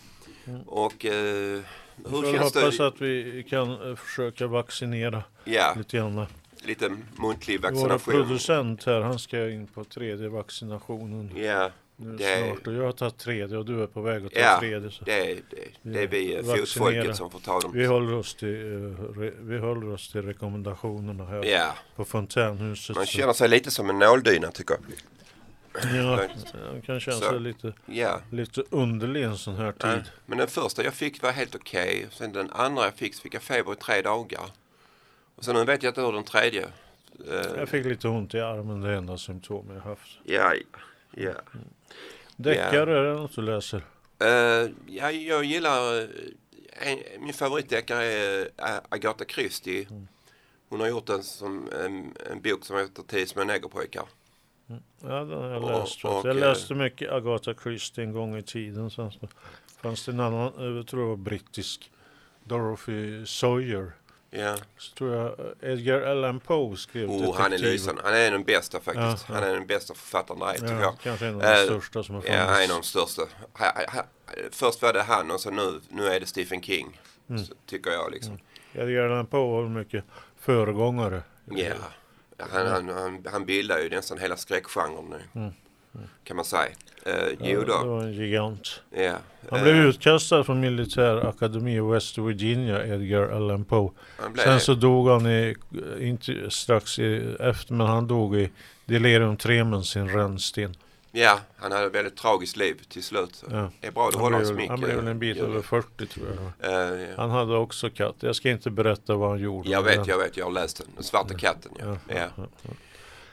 Och 0.65 1.06
eh, 1.06 1.12
hur 1.12 1.62
får 2.10 2.24
känns 2.24 2.56
hoppas 2.56 2.77
det? 2.77 2.88
att 2.88 3.01
vi 3.01 3.46
kan 3.50 3.89
eh, 3.89 3.96
försöka 3.96 4.48
vaccinera 4.48 5.24
Ja, 5.44 5.74
lite 5.77 5.98
grann. 5.98 6.25
lite 6.63 6.89
muntlig 7.22 7.60
Vår 7.62 7.70
vaccination. 7.72 8.13
producent 8.13 8.84
här, 8.84 9.01
han 9.01 9.20
ska 9.20 9.50
in 9.50 9.67
på 9.67 9.84
tredje 9.84 10.27
vaccinationen 10.29 11.32
Ja, 11.36 11.70
nu 12.00 12.16
det 12.18 12.24
är- 12.25 12.46
snart. 12.54 12.68
Och 12.68 12.74
jag 12.74 12.84
har 12.84 12.92
tagit 12.92 13.18
tredje 13.18 13.58
och 13.58 13.66
du 13.66 13.84
är 13.84 13.88
på 13.88 14.01
väg 14.01 14.25
att 14.25 14.34
ta 14.34 14.39
Ja, 14.39 14.60
tredje. 14.60 14.92
Så. 14.92 15.04
det 15.06 15.32
är, 15.32 15.36
det, 15.50 15.58
det 15.82 16.04
är 16.04 16.08
vi 16.08 16.36
eh, 16.36 16.44
fotfolket 16.44 17.16
som 17.16 17.32
får 17.32 17.39
ta 17.39 17.60
dem. 17.60 17.72
Vi 17.74 17.86
håller 17.86 18.13
oss 18.13 18.36
till, 18.36 18.84
eh, 18.84 19.30
vi 19.39 19.58
håller 19.58 19.89
oss 19.94 20.12
till 20.12 20.22
rekommendationerna 20.22 21.25
här 21.25 21.46
Ja, 21.46 21.75
på 21.96 22.06
fontänhuset. 22.06 22.96
man 22.96 23.06
känner 23.06 23.34
sig 23.34 23.50
lite 23.50 23.72
som 23.72 23.89
en 23.89 24.00
nåldyna 24.00 24.51
tycker 24.51 24.74
jag. 24.75 24.84
Ja, 25.96 26.27
man 26.72 26.82
kan 26.82 27.00
känna 27.00 27.18
sig 27.18 27.39
lite, 27.39 27.74
Ja, 27.86 28.20
lite 28.32 28.63
underlig 28.70 29.24
en 29.24 29.38
sån 29.38 29.56
här 29.56 29.72
tid. 29.72 29.89
nej. 29.89 30.04
men 30.25 30.38
den 30.38 30.48
första 30.48 30.84
jag 30.84 30.94
fick 30.94 31.24
var 31.24 31.32
helt 31.32 31.56
okej. 31.56 32.08
Sen 32.12 32.32
den 32.34 32.51
andra 32.51 32.84
jag 32.84 32.94
fick 32.94 33.16
fick 33.16 33.34
jag 33.34 33.42
feber 33.42 33.74
i 33.74 33.75
tre 33.75 34.01
dagar. 34.01 34.42
Och 35.36 35.46
sen 35.46 35.56
nu 35.56 35.63
vet 35.66 35.84
jag 35.84 35.92
inte 35.92 36.01
hur 36.01 36.12
den 36.12 36.24
tredje. 36.24 36.62
eh, 37.32 37.36
Jag 37.58 37.70
fick 37.70 37.86
lite 37.86 38.08
ont 38.08 38.34
i 38.34 38.39
armen, 38.39 38.82
det 38.82 38.94
enda 38.94 39.18
symptom 39.18 39.66
jag 39.74 39.82
haft. 39.82 40.20
Ja, 40.24 40.54
ja. 41.24 41.34
Deckare, 42.36 43.00
är 43.00 43.04
det 43.04 43.14
något 43.14 43.36
du 43.36 43.42
läser? 43.42 43.78
Uh, 43.78 44.72
ja, 44.88 45.12
jag 45.12 45.44
gillar, 45.44 46.00
eh, 46.00 46.08
en, 46.72 47.00
min 47.20 47.34
favoritdeckare 47.34 48.04
är 48.04 48.42
eh, 48.58 48.80
Agatha 48.90 49.26
Christie. 49.26 49.88
Hon 50.70 50.80
har 50.80 50.88
gjort 50.88 51.10
en, 51.10 51.24
som, 51.24 51.70
en, 51.86 52.14
en 52.32 52.42
bok 52.42 52.66
som 52.66 52.78
heter 52.78 53.04
Tio 53.08 53.28
små 53.28 53.44
negerpojkar. 53.44 54.06
Ja, 54.68 54.78
den 55.08 55.32
har 55.32 55.50
jag 55.50 55.66
läst. 55.66 56.06
Och, 56.06 56.20
och, 56.20 56.26
jag 56.26 56.36
läste 56.36 56.74
mycket 56.74 57.12
Agatha 57.12 57.54
Christie 57.64 58.04
en 58.04 58.14
gång 58.14 58.38
i 58.38 58.44
tiden. 58.44 58.92
Sen 58.92 59.12
så 59.12 59.28
fanns 59.82 60.06
det 60.06 60.12
en 60.12 60.20
annan, 60.20 60.76
jag 60.76 60.88
tror 60.88 61.02
det 61.02 61.08
var 61.08 61.16
brittisk, 61.16 61.92
Dorothy 62.44 63.26
Sawyer. 63.26 63.92
Ja. 64.29 64.57
Så 64.77 64.96
tror 64.96 65.13
jag 65.15 65.39
eh, 65.39 65.72
Edgar 65.74 66.01
Allan 66.01 66.39
Poe 66.39 66.77
skrev 66.77 67.10
Oh, 67.10 67.36
han 67.38 67.53
är 67.53 67.57
lysande. 67.57 68.01
Han 68.05 68.13
är 68.13 68.31
den 68.31 68.43
bästa 68.43 68.79
faktiskt. 68.79 69.25
Ja, 69.29 69.36
Han 69.36 69.43
är 69.43 69.53
den 69.53 69.67
bästa 69.67 69.93
författaren 69.93 70.39
där 70.39 70.48
är, 70.48 70.53
tycker 70.53 70.74
Ja, 70.74 70.81
jag. 70.81 71.00
kanske 71.00 71.25
en 71.27 71.36
av 71.36 71.41
de 71.41 71.48
Eh, 71.48 71.63
största 71.65 72.03
som 72.03 72.15
har 72.15 72.24
Ja, 72.27 72.34
han 72.38 72.48
är 72.50 72.53
en 72.53 72.53
av 72.53 72.60
de 72.62 72.67
funnits. 72.67 72.89
största. 72.89 73.22
Ha, 73.53 73.65
ha, 73.65 73.86
ha, 73.93 74.03
först 74.51 74.81
var 74.81 74.93
det 74.93 75.01
han 75.01 75.31
och 75.31 75.39
så 75.39 75.50
nu, 75.51 75.81
nu 75.89 76.07
är 76.07 76.19
det 76.19 76.25
Stephen 76.25 76.62
King. 76.62 77.00
Mm. 77.29 77.43
Så, 77.46 77.53
tycker 77.65 77.91
jag 77.91 78.12
liksom. 78.12 78.38
Edgar 78.74 79.03
Allan 79.03 79.25
Poe 79.25 79.62
var 79.62 79.69
mycket 79.69 80.03
föregångare. 80.39 81.22
Ja. 81.46 81.74
Han, 82.39 82.67
han, 82.67 82.89
han, 82.89 83.25
han 83.31 83.46
bildar 83.46 83.79
ju 83.79 83.89
nästan 83.89 84.17
hela 84.17 84.38
skräckgenren 84.38 85.05
nu. 85.10 85.19
Mm. 85.41 85.53
Kan 86.24 86.36
man 86.36 86.46
säga. 86.46 86.62
Uh, 87.08 87.13
jo 87.42 87.60
Det 87.62 87.66
då. 87.68 87.84
var 87.86 88.04
en 88.04 88.13
gigant. 88.13 88.82
Ja. 88.96 89.16
Han 89.50 89.60
Eh, 89.60 89.63
blev 89.63 89.75
utkastad 89.75 90.44
från 90.44 90.60
militärakademi 90.60 91.75
i 91.75 91.80
West 91.80 92.18
Virginia, 92.18 92.86
Edgar 92.86 93.30
Allan 93.30 93.66
Poe. 93.66 93.92
Sen 94.18 94.34
det. 94.54 94.60
så 94.60 94.74
dog 94.74 95.10
han 95.10 95.25
i, 95.27 95.56
inte 96.00 96.50
strax 96.51 97.00
i, 97.00 97.36
efter, 97.39 97.74
men 97.74 97.88
han 97.88 98.08
dog 98.08 98.36
i 98.38 98.50
delirium 98.86 99.38
tremens 99.38 99.96
i 99.96 100.00
en 100.00 100.10
rännsten. 100.10 100.75
Ja, 101.12 101.39
han 101.58 101.72
hade 101.72 101.86
ett 101.86 101.96
väldigt 101.96 102.18
tragiskt 102.18 102.58
liv 102.58 102.82
till 102.89 103.04
slut. 103.04 103.44
Ja. 103.51 103.72
Det 103.82 103.88
är 103.88 103.92
bra, 103.92 104.10
du 104.13 104.18
håller 104.20 104.38
väl- 104.39 104.54
mycket. 104.54 104.70
han 104.70 104.80
blev 104.80 104.96
väl 104.96 105.08
en 105.08 105.20
bit 105.20 105.38
över 105.38 105.62
40 105.62 106.06
tror 106.06 106.27
jag. 106.62 106.72
Eh, 106.72 107.01
ja. 107.01 107.08
Han 107.18 107.30
hade 107.30 107.56
också 107.58 107.89
katt. 107.89 108.16
Jag 108.20 108.36
ska 108.36 108.50
inte 108.50 108.70
berätta 108.70 109.16
vad 109.16 109.30
han 109.30 109.39
gjorde. 109.39 109.70
Jag 109.70 109.84
vet, 109.84 109.96
den. 109.96 110.06
jag 110.08 110.18
vet, 110.18 110.38
jag 110.38 110.46
har 110.46 110.51
läst 110.51 110.77
den. 110.77 110.88
Den 110.96 111.04
svarta 111.04 111.34
katten, 111.34 111.72
ja. 111.80 111.98
Ja, 112.16 112.27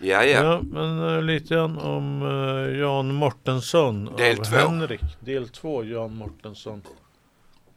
Ja, 0.04 0.25
ja, 0.25 0.44
ja. 0.44 0.62
men 0.62 1.14
eh, 1.14 1.23
lite 1.23 1.54
grann 1.54 1.78
om 1.78 2.23
eh, 2.23 2.78
Jan 2.78 3.14
Mortensson 3.14 4.04
Del 4.16 4.40
av 4.40 4.44
två. 4.44 4.56
Henrik. 4.56 5.00
Del 5.20 5.49
två, 5.49 5.84
Jan 5.84 6.16
Mortensson. 6.16 6.82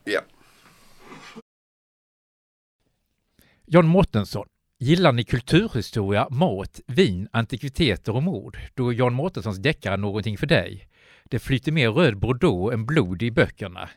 ja. 0.03 0.21
John 3.65 3.87
Mårtensson. 3.87 4.47
Gillar 4.79 5.11
ni 5.11 5.23
kulturhistoria, 5.23 6.27
mat, 6.29 6.81
vin, 6.87 7.27
antikviteter 7.31 8.15
och 8.15 8.23
mord? 8.23 8.57
Då 8.73 8.89
är 8.89 8.93
John 8.93 9.13
Mårtenssons 9.13 9.57
deckare 9.57 9.97
någonting 9.97 10.37
för 10.37 10.47
dig. 10.47 10.87
Det 11.23 11.39
flyter 11.39 11.71
mer 11.71 11.91
röd 11.91 12.17
bordeaux 12.17 12.73
än 12.73 12.85
blod 12.85 13.23
i 13.23 13.31
böckerna. 13.31 13.89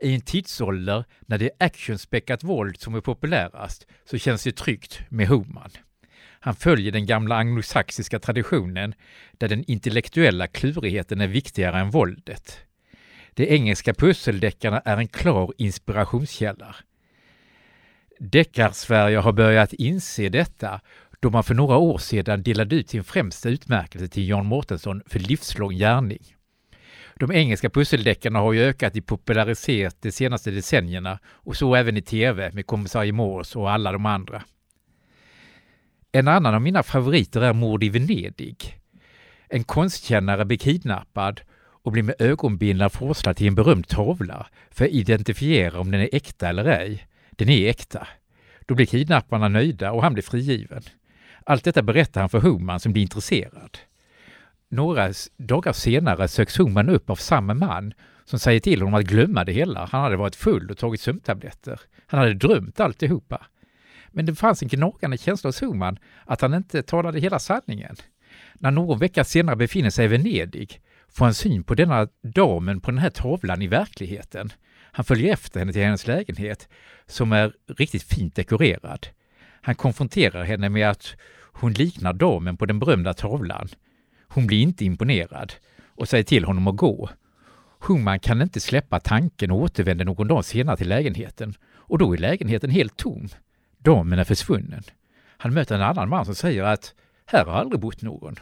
I 0.00 0.14
en 0.14 0.20
tidsålder 0.20 1.04
när 1.20 1.38
det 1.38 1.44
är 1.44 1.66
actionspäckat 1.66 2.44
våld 2.44 2.80
som 2.80 2.94
är 2.94 3.00
populärast 3.00 3.86
så 4.04 4.18
känns 4.18 4.44
det 4.44 4.56
tryggt 4.56 5.00
med 5.08 5.28
Homan. 5.28 5.70
Han 6.44 6.54
följer 6.54 6.92
den 6.92 7.06
gamla 7.06 7.36
anglosaxiska 7.36 8.18
traditionen 8.18 8.94
där 9.32 9.48
den 9.48 9.64
intellektuella 9.70 10.46
klurigheten 10.46 11.20
är 11.20 11.26
viktigare 11.26 11.80
än 11.80 11.90
våldet. 11.90 12.58
De 13.34 13.46
engelska 13.54 13.94
pusseldeckarna 13.94 14.80
är 14.80 14.96
en 14.96 15.08
klar 15.08 15.52
inspirationskälla. 15.58 16.76
Deckar-Sverige 18.18 19.18
har 19.18 19.32
börjat 19.32 19.72
inse 19.72 20.28
detta 20.28 20.80
då 21.20 21.30
man 21.30 21.44
för 21.44 21.54
några 21.54 21.76
år 21.76 21.98
sedan 21.98 22.42
delade 22.42 22.76
ut 22.76 22.90
sin 22.90 23.04
främsta 23.04 23.48
utmärkelse 23.48 24.08
till 24.08 24.28
Jan 24.28 24.46
Mårtensson 24.46 25.02
för 25.06 25.18
livslång 25.18 25.74
gärning. 25.74 26.36
De 27.14 27.32
engelska 27.32 27.70
pusseldeckarna 27.70 28.38
har 28.38 28.52
ju 28.52 28.64
ökat 28.64 28.96
i 28.96 29.00
popularitet 29.00 29.96
de 30.00 30.12
senaste 30.12 30.50
decennierna 30.50 31.18
och 31.26 31.56
så 31.56 31.74
även 31.74 31.96
i 31.96 32.02
tv 32.02 32.50
med 32.52 32.66
kommissarie 32.66 33.12
Morse 33.12 33.58
och 33.58 33.70
alla 33.70 33.92
de 33.92 34.06
andra. 34.06 34.42
En 36.16 36.28
annan 36.28 36.54
av 36.54 36.62
mina 36.62 36.82
favoriter 36.82 37.40
är 37.40 37.52
Mord 37.52 37.84
i 37.84 37.88
Venedig. 37.88 38.78
En 39.48 39.64
konstkännare 39.64 40.44
blir 40.44 40.58
kidnappad 40.58 41.40
och 41.56 41.92
blir 41.92 42.02
med 42.02 42.14
ögonbindlar 42.18 42.88
forslad 42.88 43.36
till 43.36 43.46
en 43.46 43.54
berömd 43.54 43.88
tavla 43.88 44.46
för 44.70 44.84
att 44.84 44.90
identifiera 44.90 45.80
om 45.80 45.90
den 45.90 46.00
är 46.00 46.08
äkta 46.12 46.48
eller 46.48 46.64
ej. 46.64 47.06
Den 47.30 47.48
är 47.48 47.68
äkta. 47.68 48.08
Då 48.66 48.74
blir 48.74 48.86
kidnapparna 48.86 49.48
nöjda 49.48 49.92
och 49.92 50.02
han 50.02 50.12
blir 50.12 50.22
frigiven. 50.22 50.82
Allt 51.44 51.64
detta 51.64 51.82
berättar 51.82 52.20
han 52.20 52.30
för 52.30 52.40
Homan 52.40 52.80
som 52.80 52.92
blir 52.92 53.02
intresserad. 53.02 53.78
Några 54.68 55.12
dagar 55.36 55.72
senare 55.72 56.28
söks 56.28 56.58
Homan 56.58 56.88
upp 56.88 57.10
av 57.10 57.16
samma 57.16 57.54
man 57.54 57.92
som 58.24 58.38
säger 58.38 58.60
till 58.60 58.80
honom 58.82 58.94
att 58.94 59.06
glömma 59.06 59.44
det 59.44 59.52
hela. 59.52 59.88
Han 59.92 60.02
hade 60.02 60.16
varit 60.16 60.36
full 60.36 60.70
och 60.70 60.78
tagit 60.78 61.00
sömntabletter. 61.00 61.80
Han 62.06 62.20
hade 62.20 62.34
drömt 62.34 62.80
alltihopa. 62.80 63.46
Men 64.14 64.26
det 64.26 64.34
fanns 64.34 64.62
en 64.62 64.68
gnagande 64.68 65.18
känsla 65.18 65.48
hos 65.48 65.60
Homan 65.60 65.98
att 66.24 66.40
han 66.40 66.54
inte 66.54 66.82
talade 66.82 67.20
hela 67.20 67.38
sanningen. 67.38 67.96
När 68.54 68.70
någon 68.70 68.98
vecka 68.98 69.24
senare 69.24 69.56
befinner 69.56 69.90
sig 69.90 70.04
i 70.04 70.08
Venedig 70.08 70.80
får 71.08 71.24
han 71.24 71.34
syn 71.34 71.64
på 71.64 71.74
denna 71.74 72.08
damen 72.22 72.80
på 72.80 72.90
den 72.90 72.98
här 72.98 73.10
tavlan 73.10 73.62
i 73.62 73.66
verkligheten. 73.66 74.52
Han 74.92 75.04
följer 75.04 75.32
efter 75.32 75.60
henne 75.60 75.72
till 75.72 75.82
hennes 75.82 76.06
lägenhet 76.06 76.68
som 77.06 77.32
är 77.32 77.52
riktigt 77.76 78.02
fint 78.02 78.36
dekorerad. 78.36 79.06
Han 79.62 79.74
konfronterar 79.74 80.44
henne 80.44 80.68
med 80.68 80.90
att 80.90 81.16
hon 81.52 81.72
liknar 81.72 82.12
damen 82.12 82.56
på 82.56 82.66
den 82.66 82.78
berömda 82.78 83.14
tavlan. 83.14 83.68
Hon 84.28 84.46
blir 84.46 84.60
inte 84.60 84.84
imponerad 84.84 85.52
och 85.96 86.08
säger 86.08 86.24
till 86.24 86.44
honom 86.44 86.66
att 86.66 86.76
gå. 86.76 87.10
Human 87.80 88.20
kan 88.20 88.42
inte 88.42 88.60
släppa 88.60 89.00
tanken 89.00 89.50
och 89.50 89.62
återvänder 89.62 90.04
någon 90.04 90.28
dag 90.28 90.44
senare 90.44 90.76
till 90.76 90.88
lägenheten 90.88 91.54
och 91.64 91.98
då 91.98 92.12
är 92.12 92.18
lägenheten 92.18 92.70
helt 92.70 92.96
tom. 92.96 93.28
Damen 93.84 94.18
är 94.18 94.24
försvunnen. 94.24 94.82
Han 95.36 95.54
möter 95.54 95.74
en 95.74 95.82
annan 95.82 96.08
man 96.08 96.24
som 96.24 96.34
säger 96.34 96.62
att 96.62 96.94
här 97.26 97.44
har 97.44 97.52
aldrig 97.52 97.80
bott 97.80 98.02
någon. 98.02 98.36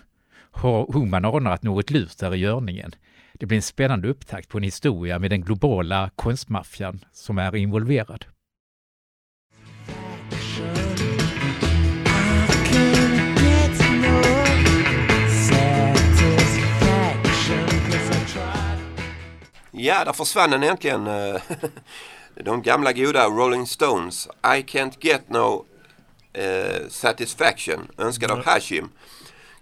Homan 0.52 1.24
anar 1.24 1.50
att 1.50 1.62
något 1.62 1.90
lurt 1.90 2.22
är 2.22 2.34
i 2.34 2.38
görningen. 2.38 2.94
Det 3.32 3.46
blir 3.46 3.56
en 3.56 3.62
spännande 3.62 4.08
upptakt 4.08 4.48
på 4.48 4.58
en 4.58 4.64
historia 4.64 5.18
med 5.18 5.30
den 5.30 5.40
globala 5.40 6.10
konstmaffian 6.16 7.04
som 7.12 7.38
är 7.38 7.56
involverad. 7.56 8.24
Ja, 19.70 20.04
där 20.04 20.12
försvann 20.12 20.50
den 20.50 20.62
äntligen. 20.62 21.06
Eh, 21.06 21.42
De 22.34 22.62
gamla 22.62 22.92
goda 22.92 23.26
Rolling 23.26 23.66
Stones. 23.66 24.28
I 24.44 24.62
can't 24.62 25.00
get 25.00 25.20
no 25.28 25.64
eh, 26.32 26.88
Satisfaction 26.88 27.88
önskad 27.96 28.30
av 28.30 28.44
Hashim. 28.44 28.88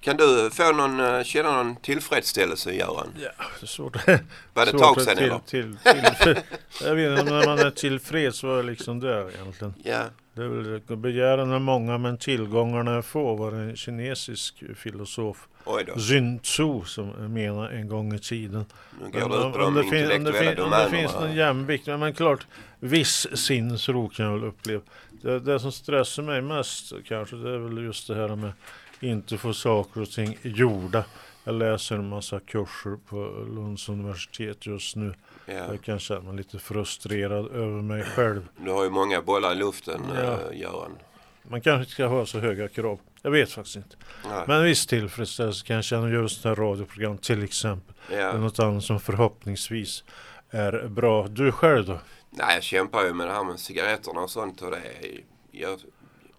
Kan 0.00 0.16
du 0.16 0.50
få 0.52 0.72
någon, 0.72 1.00
eh, 1.00 1.22
känna 1.22 1.62
någon 1.62 1.76
tillfredsställelse 1.76 2.72
Göran? 2.72 3.08
Ja, 3.22 3.30
det 3.60 3.64
är 3.64 3.66
svårt. 3.66 3.96
Var 4.54 4.64
det 4.66 4.70
ett 4.70 4.78
tag 4.78 5.00
sedan 5.02 5.16
till, 5.16 5.24
eller? 5.24 5.38
till, 5.38 5.76
till, 6.22 6.36
Jag 6.84 6.94
vet 6.94 7.20
inte, 7.20 7.32
när 7.34 7.46
man 7.46 7.58
är 7.58 7.70
tillfreds 7.70 8.42
var 8.42 8.62
liksom 8.62 9.00
där 9.00 9.30
egentligen. 9.34 9.74
Ja, 9.84 10.02
Det 10.34 10.42
är 10.42 10.48
väl 10.48 10.96
begären 10.96 11.52
är 11.52 11.58
många 11.58 11.98
men 11.98 12.18
tillgångarna 12.18 12.94
är 12.96 13.02
få 13.02 13.34
var 13.34 13.52
en 13.52 13.76
kinesisk 13.76 14.62
filosof. 14.76 15.48
Sun 15.96 16.38
Tzu 16.38 16.84
som 16.86 17.08
menar 17.34 17.68
en 17.70 17.88
gång 17.88 18.14
i 18.14 18.18
tiden. 18.18 18.64
Nu 19.00 19.10
går 19.20 19.28
Men 19.28 19.48
ut 19.48 19.52
på 19.52 19.58
de 19.58 19.74
det, 19.74 19.82
fin- 19.82 20.12
om, 20.16 20.24
det 20.24 20.32
fin- 20.32 20.58
om 20.60 20.70
det 20.70 20.88
finns 20.90 21.14
någon 21.14 21.34
jämvikt. 21.34 21.86
Men, 21.86 22.00
men 22.00 22.12
klart, 22.14 22.46
viss 22.78 23.26
sinnesro 23.34 24.08
kan 24.08 24.26
jag 24.26 24.32
väl 24.32 24.44
uppleva. 24.48 24.82
Det, 25.10 25.40
det 25.40 25.60
som 25.60 25.72
stressar 25.72 26.22
mig 26.22 26.42
mest 26.42 26.92
kanske 27.08 27.36
det 27.36 27.50
är 27.50 27.58
väl 27.58 27.84
just 27.84 28.08
det 28.08 28.14
här 28.14 28.36
med 28.36 28.52
inte 29.00 29.38
få 29.38 29.54
saker 29.54 30.00
och 30.02 30.10
ting 30.10 30.38
gjorda. 30.42 31.04
Jag 31.44 31.54
läser 31.54 31.94
en 31.94 32.08
massa 32.08 32.40
kurser 32.40 32.96
på 33.08 33.16
Lunds 33.54 33.88
universitet 33.88 34.66
just 34.66 34.96
nu. 34.96 35.14
Ja. 35.46 35.52
Jag 35.54 35.82
kan 35.82 35.98
känna 35.98 36.20
mig 36.20 36.36
lite 36.36 36.58
frustrerad 36.58 37.46
över 37.52 37.82
mig 37.82 38.02
själv. 38.02 38.48
Du 38.56 38.70
har 38.70 38.84
ju 38.84 38.90
många 38.90 39.22
bollar 39.22 39.52
i 39.52 39.54
luften 39.54 40.00
Ja. 40.14 40.20
eh, 40.50 40.58
Göran. 40.60 40.98
Man 41.42 41.60
kanske 41.60 41.80
inte 41.80 41.92
ska 41.92 42.06
ha 42.06 42.26
så 42.26 42.38
höga 42.38 42.68
krav. 42.68 42.98
Jag 43.22 43.30
vet 43.30 43.52
faktiskt 43.52 43.76
inte. 43.76 43.96
Nej. 44.28 44.44
Men 44.46 44.64
viss 44.64 44.86
tillfredsställelse 44.86 45.66
kan 45.66 45.76
jag 45.76 45.84
känna 45.84 46.08
just 46.08 46.44
här 46.44 46.54
radioprogram 46.54 47.18
till 47.18 47.44
exempel. 47.44 47.94
Ja. 48.10 48.16
Eller 48.16 48.38
något 48.38 48.58
annat 48.58 48.84
som 48.84 49.00
förhoppningsvis 49.00 50.04
är 50.50 50.88
bra. 50.88 51.26
Du 51.28 51.52
själv 51.52 51.86
då? 51.86 51.98
Nej, 52.30 52.54
jag 52.54 52.62
kämpar 52.62 53.04
ju 53.04 53.12
med 53.14 53.26
det 53.28 53.32
här 53.32 53.44
med 53.44 53.58
cigaretterna 53.58 54.20
och 54.20 54.30
sånt 54.30 54.62
och 54.62 54.70
det 54.70 54.76
är, 54.76 55.20
jag, 55.50 55.80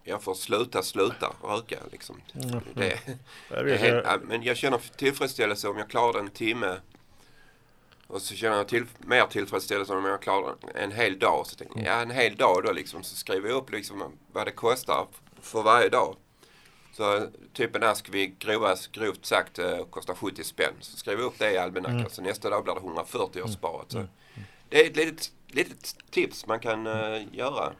jag 0.04 0.22
får 0.22 0.34
sluta, 0.34 0.82
sluta 0.82 1.32
röka 1.42 1.76
liksom. 1.92 2.20
Mm. 2.34 2.60
Det, 2.74 2.98
Jag 3.50 3.66
det 3.66 3.76
helt, 3.76 4.22
men 4.22 4.42
jag 4.42 4.56
känner 4.56 4.80
tillfredsställelse 4.96 5.68
om 5.68 5.78
jag 5.78 5.88
klarar 5.90 6.18
en 6.18 6.30
timme. 6.30 6.76
Och 8.06 8.22
så 8.22 8.34
känner 8.34 8.56
jag 8.56 8.68
till, 8.68 8.84
mer 8.98 9.26
tillfredsställelse 9.26 9.92
om 9.92 10.04
jag 10.04 10.22
klarar 10.22 10.54
en 10.74 10.92
hel 10.92 11.18
dag. 11.18 11.46
Så 11.46 11.56
tänker 11.56 11.78
jag, 11.78 11.86
ja 11.86 12.00
en 12.00 12.10
hel 12.10 12.36
dag 12.36 12.62
då 12.64 12.72
liksom. 12.72 13.02
Så 13.02 13.16
skriver 13.16 13.48
jag 13.48 13.56
upp 13.56 13.70
liksom 13.70 14.18
vad 14.32 14.46
det 14.46 14.50
kostar 14.50 15.06
för 15.40 15.62
varje 15.62 15.88
dag. 15.88 16.16
Så 16.92 17.26
typ 17.52 17.76
en 17.76 17.82
ask 17.82 18.08
vid 18.08 18.38
grovast, 18.38 18.92
grovt 18.92 19.26
sagt 19.26 19.58
eh, 19.58 19.84
kostar 19.84 20.14
70 20.14 20.44
spänn. 20.44 20.74
Så 20.80 20.96
skriver 20.96 21.22
jag 21.22 21.26
upp 21.26 21.38
det 21.38 21.52
i 21.52 21.58
almanackan. 21.58 21.98
Mm. 21.98 22.10
Så 22.10 22.22
nästa 22.22 22.50
dag 22.50 22.64
blir 22.64 22.74
det 22.74 22.80
140 22.80 23.30
jag 23.34 23.44
har 23.44 23.52
sparat. 23.52 23.92
Så 23.92 24.06
det 24.68 24.80
är 24.80 24.90
ett 24.90 24.96
litet, 24.96 25.32
litet 25.48 25.96
tips 26.10 26.46
man 26.46 26.60
kan 26.60 26.86
eh, 26.86 27.22
göra. 27.32 27.72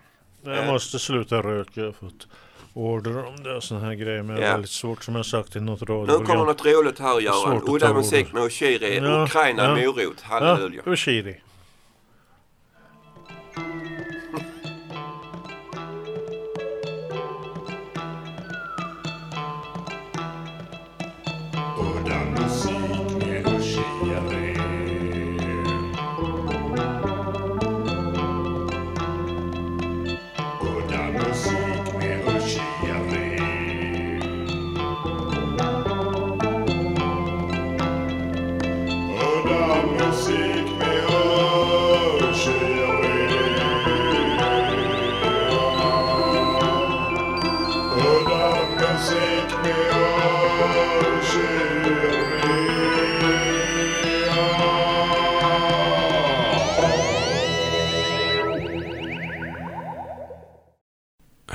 Jag 0.44 0.66
måste 0.66 0.98
sluta 0.98 1.36
röka. 1.42 1.70
Jag 1.74 1.84
har 1.84 1.92
fått 1.92 2.28
order 2.74 3.26
om 3.26 3.42
det 3.42 3.54
och 3.56 3.62
såna 3.64 3.80
här 3.80 3.94
grejer. 3.94 4.22
Men 4.22 4.36
det 4.36 4.42
är 4.42 4.46
Ja. 4.46 4.52
väldigt 4.52 4.70
svårt 4.70 5.04
som 5.04 5.14
jag 5.14 5.26
sagt 5.26 5.56
i 5.56 5.60
något 5.60 5.80
Nu 5.80 5.86
kommer 5.86 6.00
radioprogram. 6.06 6.46
något 6.46 6.64
roligt 6.66 6.98
här 6.98 7.14
Svårt 7.16 7.22
Göran. 7.22 7.62
Udda 7.68 7.94
musik 7.94 8.32
med 8.32 8.42
Oshiri. 8.42 8.96
Ja, 8.96 9.24
Ukraina 9.24 9.62
ja. 9.62 9.74
morot. 9.92 10.20
Halleluja. 10.20 10.82
Ja, 10.86 10.92
Ushiri. 10.92 11.40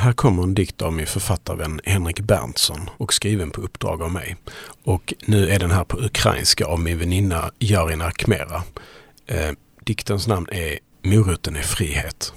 Här 0.08 0.14
kommer 0.14 0.44
en 0.44 0.54
dikt 0.54 0.82
av 0.82 0.94
min 0.94 1.08
författarvän 1.08 1.82
Henrik 1.84 2.20
Berntsson 2.20 2.90
och 2.98 3.14
skriven 3.14 3.52
på 3.52 3.62
uppdrag 3.62 4.02
av 4.02 4.12
mig. 4.12 4.36
Och 4.84 5.14
nu 5.26 5.50
är 5.50 5.60
den 5.60 5.72
här 5.72 5.84
på 5.84 5.98
ukrainska 5.98 6.66
av 6.66 6.80
min 6.80 7.00
väninna 7.00 7.52
Jarin 7.60 8.02
Akmera. 8.02 8.64
Eh, 9.26 9.52
diktens 9.86 10.28
namn 10.28 10.48
är 10.52 10.80
Moroten 11.04 11.56
är 11.56 11.62
frihet. 11.62 12.34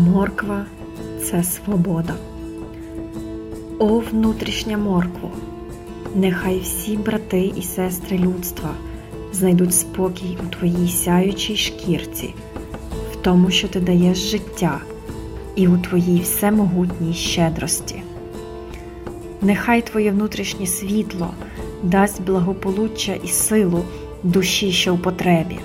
Морква 0.00 0.64
це 1.22 1.42
свобода. 1.42 2.14
О, 3.78 3.98
внутрішня 3.98 4.78
моркво, 4.78 5.30
нехай 6.14 6.58
всі 6.60 6.96
брати 6.96 7.52
і 7.56 7.62
сестри 7.62 8.18
людства 8.18 8.70
знайдуть 9.32 9.74
спокій 9.74 10.38
у 10.44 10.46
твоїй 10.46 10.88
сяючій 10.88 11.56
шкірці, 11.56 12.34
в 13.12 13.16
тому, 13.16 13.50
що 13.50 13.68
ти 13.68 13.80
даєш 13.80 14.18
життя, 14.18 14.80
і 15.56 15.68
у 15.68 15.78
твоїй 15.78 16.20
всемогутній 16.20 17.14
щедрості. 17.14 18.02
Нехай 19.42 19.82
твоє 19.82 20.10
внутрішнє 20.10 20.66
світло 20.66 21.30
дасть 21.82 22.22
благополуччя 22.22 23.12
і 23.24 23.28
силу 23.28 23.82
душі, 24.22 24.72
що 24.72 24.94
в 24.94 25.02
потребі. 25.02 25.58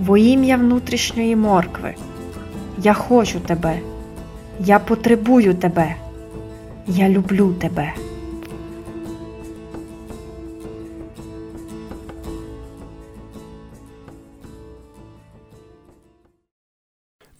Во 0.00 0.16
ім'я 0.16 0.56
внутрішньої 0.56 1.36
моркви. 1.36 1.94
Я 2.77 2.93
хочу 2.93 3.39
тебе. 3.39 3.83
Я 4.59 4.79
потребую 4.79 5.53
тебе. 5.53 5.97
Я 6.87 7.07
люблю 7.07 7.53
тебе. 7.53 7.93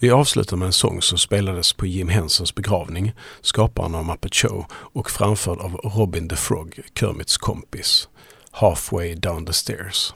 Vi 0.04 0.10
avslutar 0.10 0.58
med 0.58 0.66
en 0.66 0.74
sång 0.74 1.02
som 1.02 1.18
spelades 1.18 1.74
på 1.74 1.86
Jim 1.86 2.10
Hensons 2.10 2.56
begravning, 2.56 3.14
skaparen 3.42 3.96
av 3.96 4.06
Muppet 4.06 4.36
Show 4.36 4.66
och 4.72 5.12
framförd 5.12 5.60
av 5.60 5.76
Robin 5.76 6.30
the 6.30 6.36
Frog, 6.36 6.80
Kermits 7.00 7.38
kompis. 7.38 8.10
Halfway 8.52 9.16
down 9.16 9.46
the 9.46 9.54
stairs. 9.54 10.14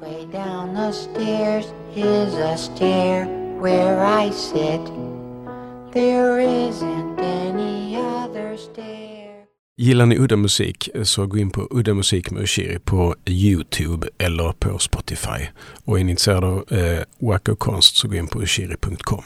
Halfway 0.00 0.26
down 0.32 0.74
the 0.74 0.92
stairs 0.92 1.66
is 1.96 2.34
a 2.34 2.56
stair 2.56 3.26
where 3.60 4.04
I 4.04 4.30
sit. 4.30 4.84
There 5.92 6.40
isn't 6.40 7.20
any 7.20 7.96
other 7.96 8.56
stair. 8.56 9.46
Gillar 9.76 10.06
ni 10.06 10.18
udda 10.18 10.36
musik 10.36 10.88
så 11.04 11.26
gå 11.26 11.38
in 11.38 11.50
på 11.50 11.68
Udda 11.70 11.94
musik 11.94 12.30
med 12.30 12.42
Ushiri 12.42 12.78
på 12.78 13.14
Youtube 13.26 14.08
eller 14.18 14.52
på 14.52 14.78
Spotify. 14.78 15.48
Och 15.84 16.00
är 16.00 16.04
ni 16.04 16.10
intresserade 16.10 16.46
av 16.46 16.72
eh, 16.72 17.02
wacko 17.18 17.56
konst 17.56 17.96
så 17.96 18.08
gå 18.08 18.14
in 18.14 18.26
på 18.26 18.42
ushiri.com. 18.42 19.24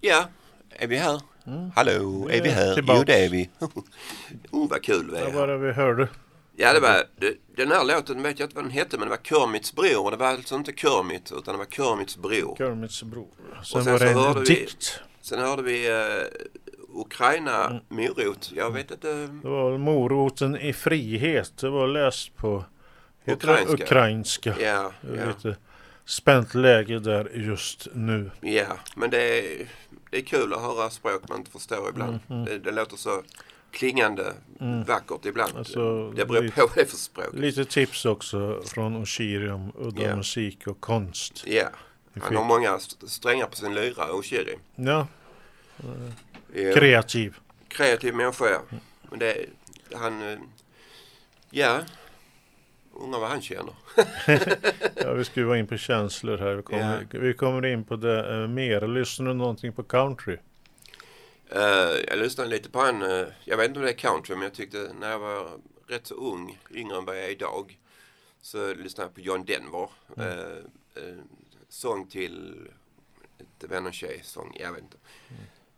Ja, 0.00 0.28
är 0.70 0.86
vi 0.86 0.96
här? 0.96 1.20
Mm. 1.46 1.70
Hallå, 1.74 2.28
är 2.30 2.42
vi 2.42 2.48
här? 2.48 2.74
tillbaks. 2.74 2.98
Jo, 2.98 3.04
det 3.04 3.24
är 3.24 3.28
vi. 3.28 3.50
oh, 4.50 4.68
vad 4.68 4.82
kul 4.82 5.10
vi 5.10 5.16
är 5.16 5.24
här. 5.24 5.32
var 5.32 5.46
det 5.48 5.58
vi 5.58 5.72
hörde? 5.72 6.08
Ja, 6.56 6.72
det 6.72 6.80
var, 6.80 7.02
den 7.56 7.70
här 7.72 7.84
låten 7.84 8.22
vet 8.22 8.38
jag 8.38 8.46
inte 8.46 8.56
vad 8.56 8.64
den 8.64 8.70
hette, 8.72 8.98
men 8.98 9.06
det 9.08 9.10
var 9.10 9.22
Kermits 9.24 9.74
bror. 9.74 10.04
Och 10.04 10.10
det 10.10 10.16
var 10.16 10.26
alltså 10.26 10.54
inte 10.54 10.72
Kermit, 10.72 11.32
utan 11.32 11.54
det 11.54 11.58
var 11.58 11.64
Kermits 11.70 12.16
bror. 12.16 12.56
Kermits 12.58 13.02
bror. 13.02 13.28
Sen, 13.64 13.84
sen 13.84 13.92
var 13.92 13.98
det 13.98 14.10
en 14.10 14.34
vi- 14.44 14.44
dikt. 14.54 15.00
Sen 15.20 15.38
hörde 15.40 15.62
vi 15.62 15.88
eh, 15.88 16.24
Ukraina 16.94 17.64
Mm. 17.66 17.82
morot. 17.88 18.50
Jag 18.54 18.70
vet 18.70 18.90
inte. 18.90 19.12
Det 19.42 19.48
var 19.48 19.78
moroten 19.78 20.56
i 20.56 20.72
frihet. 20.72 21.56
Det 21.56 21.70
var 21.70 21.86
läst 21.86 22.36
på 22.36 22.64
heter 23.24 23.46
det 23.46 23.52
Ukrainska. 23.54 23.84
ukrainska. 23.84 24.54
Ja, 24.60 24.92
ja, 25.16 25.26
Lite 25.26 25.56
spänt 26.04 26.54
läge 26.54 26.98
där 26.98 27.30
just 27.34 27.88
nu. 27.92 28.30
ja. 28.40 28.66
Men 28.96 29.10
det 29.10 29.38
är, 29.38 29.66
det 30.10 30.16
är 30.16 30.22
kul 30.22 30.52
att 30.54 30.60
höra 30.60 30.90
språk 30.90 31.22
man 31.28 31.38
inte 31.38 31.50
förstår 31.50 31.88
ibland. 31.88 32.18
Mm, 32.28 32.42
mm. 32.42 32.44
Det, 32.44 32.58
det 32.58 32.70
låter 32.76 32.96
så 32.96 33.22
klingande 33.74 34.32
Mm. 34.60 34.84
vackert 34.84 35.24
ibland. 35.26 35.56
Alltså, 35.56 36.10
det 36.10 36.24
beror 36.26 36.42
lite- 36.42 36.54
på 36.60 36.66
vad 36.66 36.74
det 36.74 36.80
är 36.80 36.86
för 36.86 36.96
språk. 36.96 37.26
Lite 37.32 37.64
tips 37.64 38.04
också 38.04 38.62
från 38.66 38.96
Oshiri 38.96 39.50
om 39.50 39.72
udda 39.78 40.02
Ja. 40.02 40.16
musik 40.16 40.66
och 40.66 40.80
konst. 40.80 41.44
Ja, 41.46 41.68
Vi 42.12 42.20
han 42.24 42.36
har 42.36 42.44
många 42.44 42.74
st- 42.76 43.08
strängar 43.08 43.46
på 43.46 43.56
sin 43.56 43.74
lyra, 43.74 44.12
Oshiri. 44.12 44.54
Ja, 44.76 45.06
Ja. 46.54 46.74
kreativ. 46.74 47.36
kreativ 47.68 48.14
människa 48.14 48.44
ja. 48.50 48.78
Men 49.10 49.18
det, 49.18 49.46
han, 49.94 50.22
eh, 50.32 50.38
ja. 51.50 51.78
undrar 52.92 53.20
vad 53.20 53.28
han 53.30 53.42
känner. 53.42 53.74
Ja, 54.96 55.12
vi 55.12 55.24
skruvar 55.24 55.56
in 55.56 55.66
på 55.66 55.76
känslor 55.76 56.38
här. 56.38 56.54
Vi 56.54 56.62
kommer, 56.62 57.06
vi 57.10 57.34
kommer 57.34 57.66
in 57.66 57.84
på 57.84 57.96
det 57.96 58.42
eh, 58.42 58.48
mer. 58.48 58.88
Lyssnar 58.88 59.26
du 59.26 59.34
någonting 59.34 59.72
på 59.72 59.82
country? 59.82 60.36
Eh, 61.54 62.00
jag 62.08 62.18
lyssnade 62.18 62.50
lite 62.50 62.70
på 62.70 62.80
han, 62.80 63.02
eh, 63.02 63.26
jag 63.44 63.56
vet 63.56 63.68
inte 63.68 63.80
om 63.80 63.86
det 63.86 63.92
är 63.92 63.96
country, 63.96 64.34
men 64.34 64.42
jag 64.42 64.54
tyckte 64.54 64.92
när 65.00 65.10
jag 65.10 65.18
var 65.18 65.60
rätt 65.86 66.06
så 66.06 66.14
ung, 66.14 66.58
yngre 66.70 66.96
än 66.96 67.04
vad 67.04 67.16
jag 67.16 67.24
är 67.24 67.30
idag, 67.30 67.78
så 68.40 68.74
lyssnade 68.74 69.06
jag 69.06 69.14
på 69.14 69.20
John 69.20 69.44
Denver. 69.44 69.88
Mm. 70.16 70.28
Eh, 70.94 71.24
sång 71.68 72.06
till 72.06 72.54
vän 73.60 73.86
och 73.86 73.94
tjej 73.94 74.20
sång, 74.24 74.56
jag 74.60 74.72
vet 74.72 74.82
inte. 74.82 74.96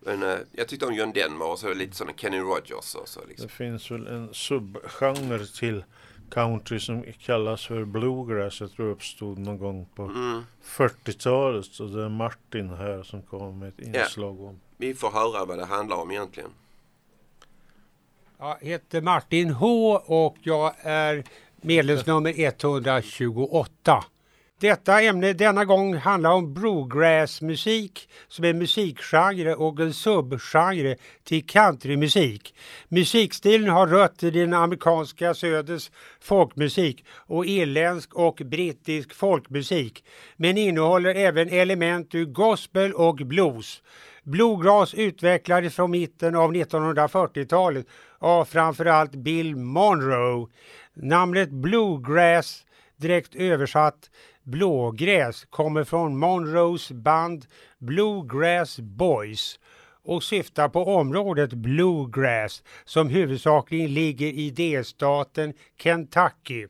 Men 0.01 0.23
eh, 0.23 0.39
jag 0.53 0.69
tyckte 0.69 0.87
om 0.87 0.95
John 0.95 1.12
Denver 1.12 1.47
och 1.47 1.59
så 1.59 1.75
lite 1.75 1.97
sådana 1.97 2.17
Kenny 2.17 2.39
Rogers 2.39 2.95
och 2.95 3.09
så 3.09 3.21
liksom. 3.29 3.47
Det 3.47 3.53
finns 3.53 3.91
väl 3.91 4.07
en 4.07 4.35
subgenre 4.35 5.47
till 5.47 5.85
country 6.31 6.81
som 6.81 7.05
kallas 7.19 7.67
för 7.67 7.85
bluegrass. 7.85 8.61
Jag 8.61 8.73
tror 8.73 8.91
uppstod 8.91 9.39
någon 9.39 9.59
gång 9.59 9.87
på 9.95 10.03
Mm. 10.03 10.43
40-talet. 10.65 11.81
Och 11.81 11.91
det 11.91 12.03
är 12.05 12.09
Martin 12.09 12.71
här 12.71 13.03
som 13.03 13.23
kommer 13.23 13.53
med 13.53 13.69
ett 13.69 13.79
inslag 13.81 14.41
om. 14.41 14.61
Vi 14.77 14.95
får 14.95 15.11
höra 15.11 15.45
vad 15.45 15.59
det 15.59 15.65
handlar 15.65 15.97
om 15.97 16.11
egentligen. 16.11 16.51
Jag 18.39 18.57
heter 18.61 19.01
Martin 19.01 19.51
H 19.51 19.97
och 20.07 20.37
jag 20.43 20.75
är 20.81 21.25
medlemsnummer 21.61 22.35
128. 22.37 24.05
Detta 24.61 25.03
ämne 25.03 25.33
denna 25.33 25.64
gång 25.64 25.95
handlar 25.95 26.31
om 26.31 26.55
bluegrassmusik 26.55 28.09
som 28.29 28.45
är 28.45 28.55
musikgenre 28.55 29.55
och 29.55 29.81
en 29.81 29.92
subgenre 29.92 30.97
till 31.25 31.47
countrymusik. 31.47 32.55
Musikstilen 32.88 33.69
har 33.69 33.87
rötter 33.87 34.37
i 34.37 34.40
den 34.40 34.55
amerikanska 34.55 35.35
söders 35.35 35.90
folkmusik 36.21 37.05
och 37.11 37.47
irländsk 37.47 38.14
och 38.14 38.40
brittisk 38.45 39.14
folkmusik 39.14 40.05
men 40.37 40.59
innehåller 40.59 41.14
även 41.14 41.49
element 41.49 42.14
ur 42.14 42.25
gospel 42.25 42.92
och 42.92 43.16
blues. 43.16 43.83
Bluegrass 44.23 44.95
utvecklades 44.95 45.75
från 45.75 45.90
mitten 45.90 46.35
av 46.35 46.55
1940-talet 46.55 47.87
av 48.19 48.45
framförallt 48.45 49.12
Bill 49.12 49.57
Monroe. 49.57 50.47
Namnet 50.95 51.51
bluegrass, 51.51 52.64
direkt 52.97 53.35
översatt 53.35 54.11
blågräs, 54.47 55.45
kommer 55.51 55.85
från 55.85 56.19
Monroes 56.19 56.93
band 56.93 57.47
Bluegrass 57.79 58.81
Boys 58.81 59.59
och 60.05 60.23
syftar 60.23 60.69
på 60.69 60.85
området 60.85 61.53
bluegrass 61.53 62.63
som 62.85 63.09
huvudsakligen 63.09 63.95
ligger 63.95 64.27
i 64.27 64.51
delstaten 64.51 65.55
Kentucky. 65.83 66.67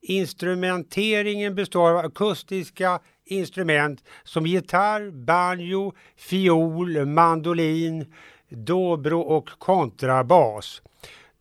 Instrumenteringen 0.00 1.54
består 1.54 1.90
av 1.90 1.96
akustiska 1.96 3.00
instrument 3.24 4.04
som 4.24 4.46
gitarr, 4.46 5.10
banjo, 5.10 5.92
fiol, 6.16 7.06
mandolin, 7.06 8.14
dobro 8.48 9.20
och 9.20 9.48
kontrabas. 9.58 10.82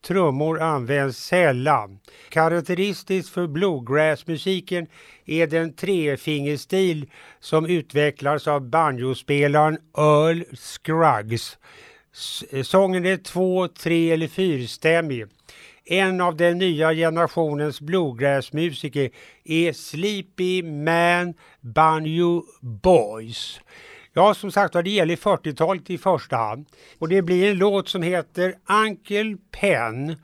Trummor 0.07 0.61
används 0.61 1.17
sällan. 1.17 1.99
Karaktäristiskt 2.29 3.29
för 3.29 3.47
bluegrassmusiken 3.47 4.87
är 5.25 5.47
den 5.47 5.73
trefingerstil 5.73 7.09
som 7.39 7.65
utvecklas 7.65 8.47
av 8.47 8.61
banjospelaren 8.69 9.77
Earl 9.97 10.43
Scruggs. 10.55 11.57
Sången 12.63 13.05
är 13.05 13.17
två, 13.17 13.67
tre 13.67 14.11
eller 14.11 14.27
fyrstämmig. 14.27 15.25
En 15.85 16.21
av 16.21 16.35
den 16.35 16.57
nya 16.57 16.93
generationens 16.93 17.81
bluegrassmusiker 17.81 19.09
är 19.43 19.73
Sleepy 19.73 20.63
Man 20.63 21.33
Banjo 21.61 22.43
Boys. 22.61 23.59
Ja, 24.17 24.33
som 24.33 24.51
sagt 24.51 24.75
var, 24.75 24.83
det 24.83 24.89
gäller 24.89 25.15
40-talet 25.15 25.89
i 25.89 25.97
första 25.97 26.37
hand. 26.37 26.65
Och 26.99 27.09
det 27.09 27.21
blir 27.21 27.51
en 27.51 27.57
låt 27.57 27.89
som 27.89 28.01
heter 28.01 28.55
Uncle 28.85 29.37
Pen. 29.51 30.15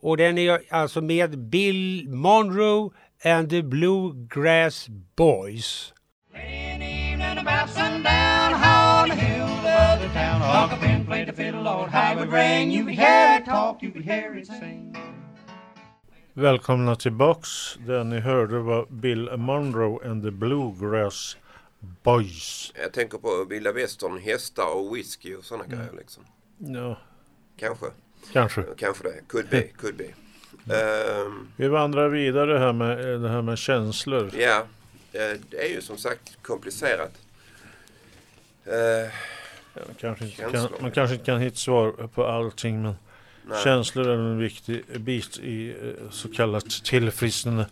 Och 0.00 0.16
den 0.16 0.38
är 0.38 0.60
alltså 0.70 1.00
med 1.00 1.38
Bill 1.38 2.08
Monroe 2.08 2.90
and 3.24 3.50
the 3.50 3.62
Bluegrass 3.62 4.88
Boys. 5.16 5.92
evening 6.34 7.38
about 7.38 7.68
sundown, 7.70 8.52
on 8.54 9.08
the 9.08 9.14
hill 9.14 9.42
above 9.42 10.00
the 10.00 10.08
town, 10.08 10.42
Uncle 10.42 10.78
Ben 10.78 11.06
played 11.06 11.28
the 11.28 11.32
fiddle, 11.32 11.62
Lord, 11.62 11.90
how 11.90 12.12
it 12.12 12.18
would 12.18 12.32
ring. 12.32 12.70
You 12.70 12.84
could 12.84 12.94
hear 12.94 13.38
it 13.38 13.44
talk, 13.44 13.82
you 13.82 13.90
could 13.90 14.04
hear 14.04 14.38
it 14.38 14.46
sing. 14.46 14.96
Välkomna 16.34 16.96
tillbaks. 16.96 17.78
Det 17.86 18.04
ni 18.04 18.20
hörde 18.20 18.58
var 18.58 18.86
Bill 18.90 19.36
Monroe 19.36 20.10
and 20.10 20.22
the 20.22 20.30
Bluegrass 20.30 21.36
Boys. 21.80 22.72
Jag 22.82 22.92
tänker 22.92 23.18
på 23.18 23.44
vilda 23.44 23.72
västern, 23.72 24.18
hästar 24.18 24.74
och 24.76 24.96
whisky 24.96 25.34
och 25.34 25.44
sådana 25.44 25.64
Mm. 25.64 25.78
grejer 25.78 25.92
liksom. 25.98 26.24
Ja, 26.58 26.98
Kanske. 27.58 27.86
kanske. 28.32 28.64
Kanske 28.76 29.04
det. 29.04 29.20
Could 29.28 29.48
be, 29.50 29.62
could 29.78 29.96
be. 29.96 30.04
Ehm, 30.74 31.48
Vi 31.56 31.68
vandrar 31.68 32.08
vidare 32.08 32.58
här 32.58 32.72
med 32.72 33.12
eh, 33.14 33.20
det 33.20 33.28
här 33.28 33.42
med 33.42 33.58
känslor. 33.58 34.30
Ja, 34.34 34.66
eh, 35.12 35.40
det 35.50 35.64
är 35.64 35.68
ju 35.74 35.80
som 35.82 35.96
sagt 35.98 36.38
komplicerat. 36.42 37.12
Ja, 38.64 39.08
man, 39.86 39.94
kanske 40.00 40.24
inte 40.24 40.36
kan, 40.36 40.68
man 40.80 40.90
kanske 40.90 41.14
inte 41.14 41.24
kan 41.26 41.40
hitta 41.40 41.56
svar 41.56 41.90
på 42.14 42.26
allting 42.26 42.82
men 42.82 42.94
Nej. 43.46 43.64
känslor 43.64 44.08
är 44.08 44.14
en 44.14 44.38
viktig 44.38 45.00
bit 45.00 45.38
i 45.38 45.76
så 46.10 46.28
kallat 46.28 46.70
tillfrisknande. 46.84 47.66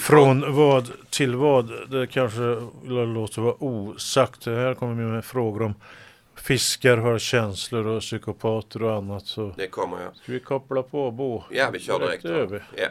Från 0.00 0.54
vad 0.56 0.90
till 1.10 1.34
vad? 1.36 1.90
Det 1.90 2.06
kanske 2.06 2.42
låter 2.84 3.40
vara 3.42 3.54
osagt. 3.64 4.44
Det 4.44 4.56
här 4.56 4.74
kommer 4.74 4.94
vi 5.04 5.10
med 5.10 5.24
frågor 5.24 5.62
om 5.62 5.74
fiskar 6.36 6.96
har 6.96 7.18
känslor 7.18 7.86
och 7.86 8.00
psykopater 8.00 8.82
och 8.82 8.94
annat. 8.96 9.26
Så 9.26 9.52
Det 9.56 9.66
kommer 9.66 10.02
jag. 10.02 10.16
ska 10.16 10.32
vi 10.32 10.40
koppla 10.40 10.82
på 10.82 11.10
Bo? 11.10 11.42
Ja, 11.50 11.70
vi 11.72 11.80
kör 11.80 11.98
direkt. 11.98 12.24
över. 12.24 12.64
Ja. 12.76 12.86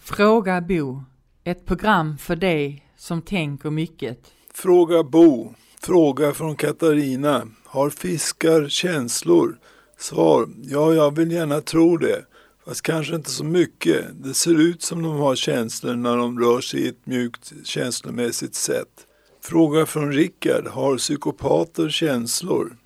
Fråga 0.00 0.60
Bo. 0.60 1.02
Ett 1.44 1.66
program 1.66 2.18
för 2.18 2.36
dig 2.36 2.86
som 2.96 3.22
tänker 3.22 3.70
mycket. 3.70 4.18
Fråga 4.54 5.02
Bo. 5.02 5.54
Fråga 5.82 6.32
från 6.34 6.56
Katarina. 6.56 7.42
Har 7.64 7.90
fiskar 7.90 8.68
känslor? 8.68 9.58
Svar. 10.00 10.48
Ja, 10.62 10.94
jag 10.94 11.16
vill 11.16 11.32
gärna 11.32 11.60
tro 11.60 11.96
det. 11.96 12.24
Fast 12.64 12.82
kanske 12.82 13.14
inte 13.14 13.30
så 13.30 13.44
mycket. 13.44 14.04
Det 14.12 14.34
ser 14.34 14.60
ut 14.60 14.82
som 14.82 15.02
de 15.02 15.16
har 15.16 15.36
känslor 15.36 15.94
när 15.94 16.16
de 16.16 16.40
rör 16.40 16.60
sig 16.60 16.80
i 16.80 16.88
ett 16.88 17.06
mjukt 17.06 17.52
känslomässigt 17.64 18.54
sätt. 18.54 19.06
Fråga 19.42 19.86
från 19.86 20.12
Rickard. 20.12 20.66
Har 20.66 20.96
psykopater 20.96 21.88
känslor? 21.88 22.76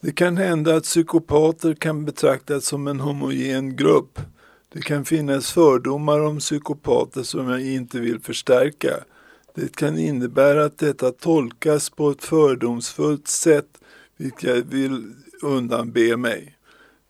Det 0.00 0.12
kan 0.12 0.36
hända 0.36 0.76
att 0.76 0.82
psykopater 0.82 1.74
kan 1.74 2.04
betraktas 2.04 2.64
som 2.64 2.86
en 2.86 3.00
homogen 3.00 3.76
grupp. 3.76 4.20
Det 4.72 4.82
kan 4.82 5.04
finnas 5.04 5.52
fördomar 5.52 6.20
om 6.20 6.38
psykopater 6.38 7.22
som 7.22 7.48
jag 7.48 7.66
inte 7.66 8.00
vill 8.00 8.20
förstärka. 8.20 9.04
Det 9.54 9.76
kan 9.76 9.98
innebära 9.98 10.64
att 10.64 10.78
detta 10.78 11.10
tolkas 11.10 11.90
på 11.90 12.10
ett 12.10 12.24
fördomsfullt 12.24 13.28
sätt, 13.28 13.68
vilket 14.16 14.42
jag 14.42 14.62
vill 14.62 15.14
undanbe 15.42 16.16
mig. 16.16 16.56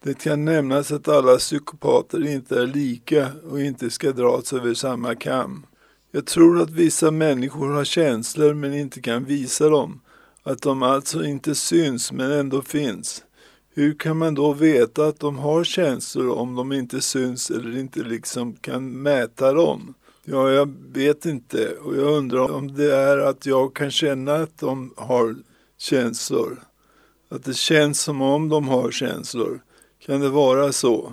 Det 0.04 0.18
kan 0.18 0.44
nämnas 0.44 0.92
att 0.92 1.08
alla 1.08 1.36
psykopater 1.36 2.26
inte 2.26 2.60
är 2.60 2.66
lika 2.66 3.28
och 3.50 3.60
inte 3.60 3.90
ska 3.90 4.12
dras 4.12 4.52
över 4.52 4.74
samma 4.74 5.14
kam. 5.14 5.66
Jag 6.10 6.26
tror 6.26 6.60
att 6.60 6.70
vissa 6.70 7.10
människor 7.10 7.68
har 7.68 7.84
känslor 7.84 8.54
men 8.54 8.74
inte 8.74 9.00
kan 9.00 9.24
visa 9.24 9.68
dem. 9.68 10.00
Att 10.42 10.62
de 10.62 10.82
alltså 10.82 11.24
inte 11.24 11.54
syns 11.54 12.12
men 12.12 12.32
ändå 12.32 12.62
finns. 12.62 13.24
Hur 13.74 13.94
kan 13.94 14.16
man 14.16 14.34
då 14.34 14.52
veta 14.52 15.06
att 15.06 15.20
de 15.20 15.38
har 15.38 15.64
känslor 15.64 16.30
om 16.30 16.54
de 16.54 16.72
inte 16.72 17.00
syns 17.00 17.50
eller 17.50 17.78
inte 17.78 18.00
liksom 18.00 18.52
kan 18.52 19.02
mäta 19.02 19.52
dem? 19.52 19.94
Ja, 20.24 20.50
jag 20.50 20.74
vet 20.92 21.26
inte 21.26 21.76
och 21.76 21.96
jag 21.96 22.12
undrar 22.12 22.50
om 22.50 22.74
det 22.74 22.94
är 22.94 23.18
att 23.18 23.46
jag 23.46 23.74
kan 23.74 23.90
känna 23.90 24.34
att 24.34 24.58
de 24.58 24.94
har 24.96 25.36
känslor. 25.78 26.62
Att 27.34 27.44
det 27.44 27.54
känns 27.54 28.00
som 28.00 28.22
om 28.22 28.48
de 28.48 28.68
har 28.68 28.90
känslor. 28.90 29.60
Kan 30.06 30.20
det 30.20 30.28
vara 30.28 30.72
så? 30.72 31.12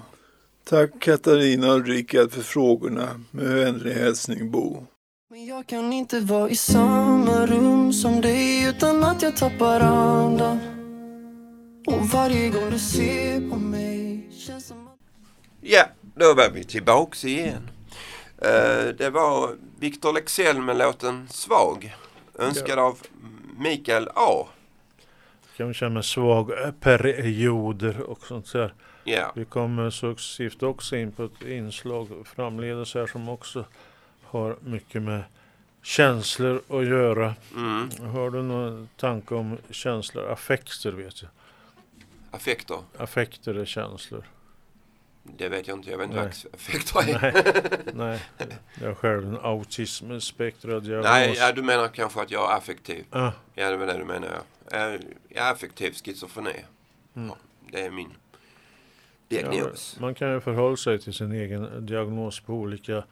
Tack 0.64 1.00
Katarina 1.00 1.74
och 1.74 1.86
Rickard 1.86 2.32
för 2.32 2.42
frågorna. 2.42 3.22
Med 3.32 3.46
vänlig 3.46 3.94
hälsning 3.94 4.52
Bo. 4.52 4.86
Men 5.30 5.46
jag 5.46 5.68
kan 5.68 5.94
inte 5.94 6.20
vara 6.20 6.50
i 6.50 6.56
samma 6.56 7.46
rum 7.46 7.94
som 7.94 8.22
dig 8.22 8.64
utan 8.64 9.04
att 9.04 9.22
jag 9.22 9.38
tappar 9.38 9.80
andan. 9.80 10.60
Och 11.88 12.10
varje 12.10 12.50
gång 12.50 12.72
du 12.72 12.80
ser 12.80 13.50
på 13.50 13.56
mig 13.56 14.30
känns 14.32 14.68
som 14.68 14.88
att... 14.88 14.98
Ja, 15.62 15.86
då 16.16 16.34
var 16.34 16.50
vi 16.54 16.64
tillbaks 16.64 17.26
igen. 17.26 17.70
Eh, 18.38 18.88
det 18.98 19.10
var 19.10 19.56
Victor 19.80 20.14
Lexell 20.14 20.62
med 20.62 20.78
låten 20.78 21.28
Svag. 21.32 21.96
Önskad 22.40 22.80
av 22.80 22.98
Mikael 23.58 24.08
A. 24.16 24.48
Kan 25.60 25.74
känna 25.74 25.93
med 25.93 26.06
svag 26.06 26.52
perioder 26.80 28.02
och 28.02 28.26
sånt 28.26 28.54
där. 28.54 28.74
Ja. 29.04 29.32
Vi 29.36 29.45
kommer 29.45 29.89
successivt 29.89 30.63
också 30.63 30.95
in 30.95 31.12
på 31.12 31.24
ett 31.24 31.41
inslag 31.41 32.08
framledes 32.26 32.93
här 32.93 33.08
som 33.08 33.30
också 33.30 33.65
har 34.24 34.58
mycket 34.62 35.02
med 35.02 35.24
känslor 35.84 36.62
att 36.69 36.86
göra. 36.86 37.36
Mm. 37.56 37.89
Har 38.13 38.32
du 38.32 38.41
någon 38.41 38.89
tanke 38.98 39.36
om 39.36 39.58
känslor? 39.69 40.32
Affekter 40.32 40.91
vet 40.91 41.22
jag. 41.22 41.32
Affekter? 42.32 42.78
Affekter 42.98 43.56
är 43.56 43.65
känslor. 43.65 44.24
Det 45.38 45.50
vet 45.50 45.68
jag 45.68 45.78
inte. 45.78 45.89
Jag 45.92 45.98
vet 45.98 46.06
inte 46.06 46.18
vad 46.18 46.28
affekter 46.54 47.26
är. 47.26 47.94
Nej. 47.94 48.20
Jag 48.82 48.88
har 48.88 48.94
själv 49.02 49.28
en 49.28 49.38
autismspektradiagnos. 49.42 51.06
Nej, 51.06 51.36
ja, 51.38 51.52
du 51.52 51.62
menar 51.62 51.88
kanske 51.88 52.22
att 52.22 52.32
jag 52.32 52.52
är 52.52 52.58
affektiv. 52.58 53.06
Ja. 53.12 53.34
Ja, 53.54 53.70
det 53.70 53.78
var 53.78 53.86
det 53.88 53.98
du 53.98 54.06
menar. 54.06 54.28
Ja. 54.72 54.78
Jag 54.78 54.92
är 55.48 55.52
affektiv 55.52 55.94
schizofreni. 55.94 56.65
Mm. 57.15 57.28
Ja, 57.28 57.38
det 57.72 57.82
är 57.82 57.92
min 57.92 58.10
Ja, 59.32 59.38
diagnos. 59.52 59.98
man 60.00 60.15
kan 60.15 60.34
ju 60.34 60.39
förhålla 60.42 60.78
sig 60.78 61.00
till 61.00 61.13
sin 61.13 61.32
egen 61.32 61.86
diagnos 61.86 62.39
på 62.39 62.54
olika 62.54 63.04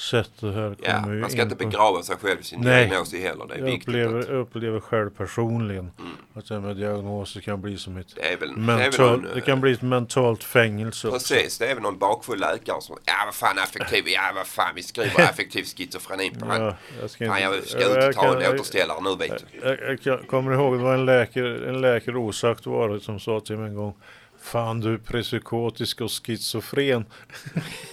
sätt. 0.00 0.42
Och 0.42 0.52
här 0.52 0.76
Ja, 0.82 1.00
man 1.06 1.30
ska 1.30 1.36
in 1.42 1.42
inte 1.50 1.56
begrava 1.64 2.02
sig 2.02 2.16
själv 2.16 2.40
i 2.40 2.42
sin 2.42 2.60
Nej. 2.60 2.86
diagnos 2.86 3.14
heller. 3.14 3.46
Det 3.48 3.54
är 3.54 3.58
jag 3.58 3.64
viktigt 3.64 3.88
upplever, 3.88 4.18
att- 4.18 4.24
Mm. 4.24 4.34
jag 4.36 4.40
upplever 4.46 4.80
själv 4.80 5.10
personligen 5.10 5.90
att 6.34 6.48
det 6.48 6.60
med 6.60 6.76
diagnoser 6.76 7.40
kan 7.40 7.60
bli 7.62 7.76
som 7.76 7.96
ett 7.96 8.14
Det 8.14 8.30
det 8.30 8.36
väl 8.36 8.56
mentalt, 8.56 9.22
någon, 9.22 9.34
det 9.34 9.40
kan 9.40 9.60
bli 9.60 9.72
ett 9.72 9.82
mentalt 9.82 10.44
fängelse 10.44 11.08
också. 11.08 11.34
Precis, 11.34 11.58
det 11.58 11.66
är 11.66 11.74
väl 11.74 11.82
någon 11.82 11.98
bakfull 11.98 12.40
läkare 12.40 12.80
som 12.80 12.96
Ja 13.04 13.12
vad 13.24 13.34
fan 13.34 13.58
affektiv, 13.58 14.04
ja 14.06 14.20
vad 14.34 14.46
fan 14.46 14.72
vi 14.74 14.82
skriver 14.82 15.20
affektiv 15.30 15.64
schizofreni 15.64 16.30
på. 16.30 16.46
Ja, 16.48 16.74
jag 17.00 17.10
ska 17.10 17.26
fan, 17.26 17.42
inte- 17.42 17.56
jag 17.56 17.64
ska 17.66 17.80
jag- 17.80 17.90
ut 17.90 17.96
och 17.96 18.02
jag 18.02 18.14
ta 18.14 18.22
kan- 18.22 18.36
en 18.36 18.42
jag- 18.42 18.54
återställare 18.54 18.98
nu 19.02 19.16
vet 19.16 19.44
du. 19.52 19.68
Jag, 19.68 19.80
jag 19.90 20.00
kan- 20.02 20.18
kommer 20.26 20.52
ihåg, 20.54 20.78
det 20.78 20.82
var 20.84 20.94
en 20.94 21.04
läkare, 21.06 21.68
en 21.68 21.80
läkare 21.80 22.16
osagt 22.16 22.66
var 22.66 22.98
som 22.98 23.20
sa 23.20 23.40
till 23.40 23.56
mig 23.56 23.68
en 23.68 23.74
gång 23.76 23.94
Fan 24.40 24.80
du 24.80 24.94
är 24.94 24.98
prespsykotisk 24.98 26.00
och 26.00 26.10
schizofren. 26.10 27.04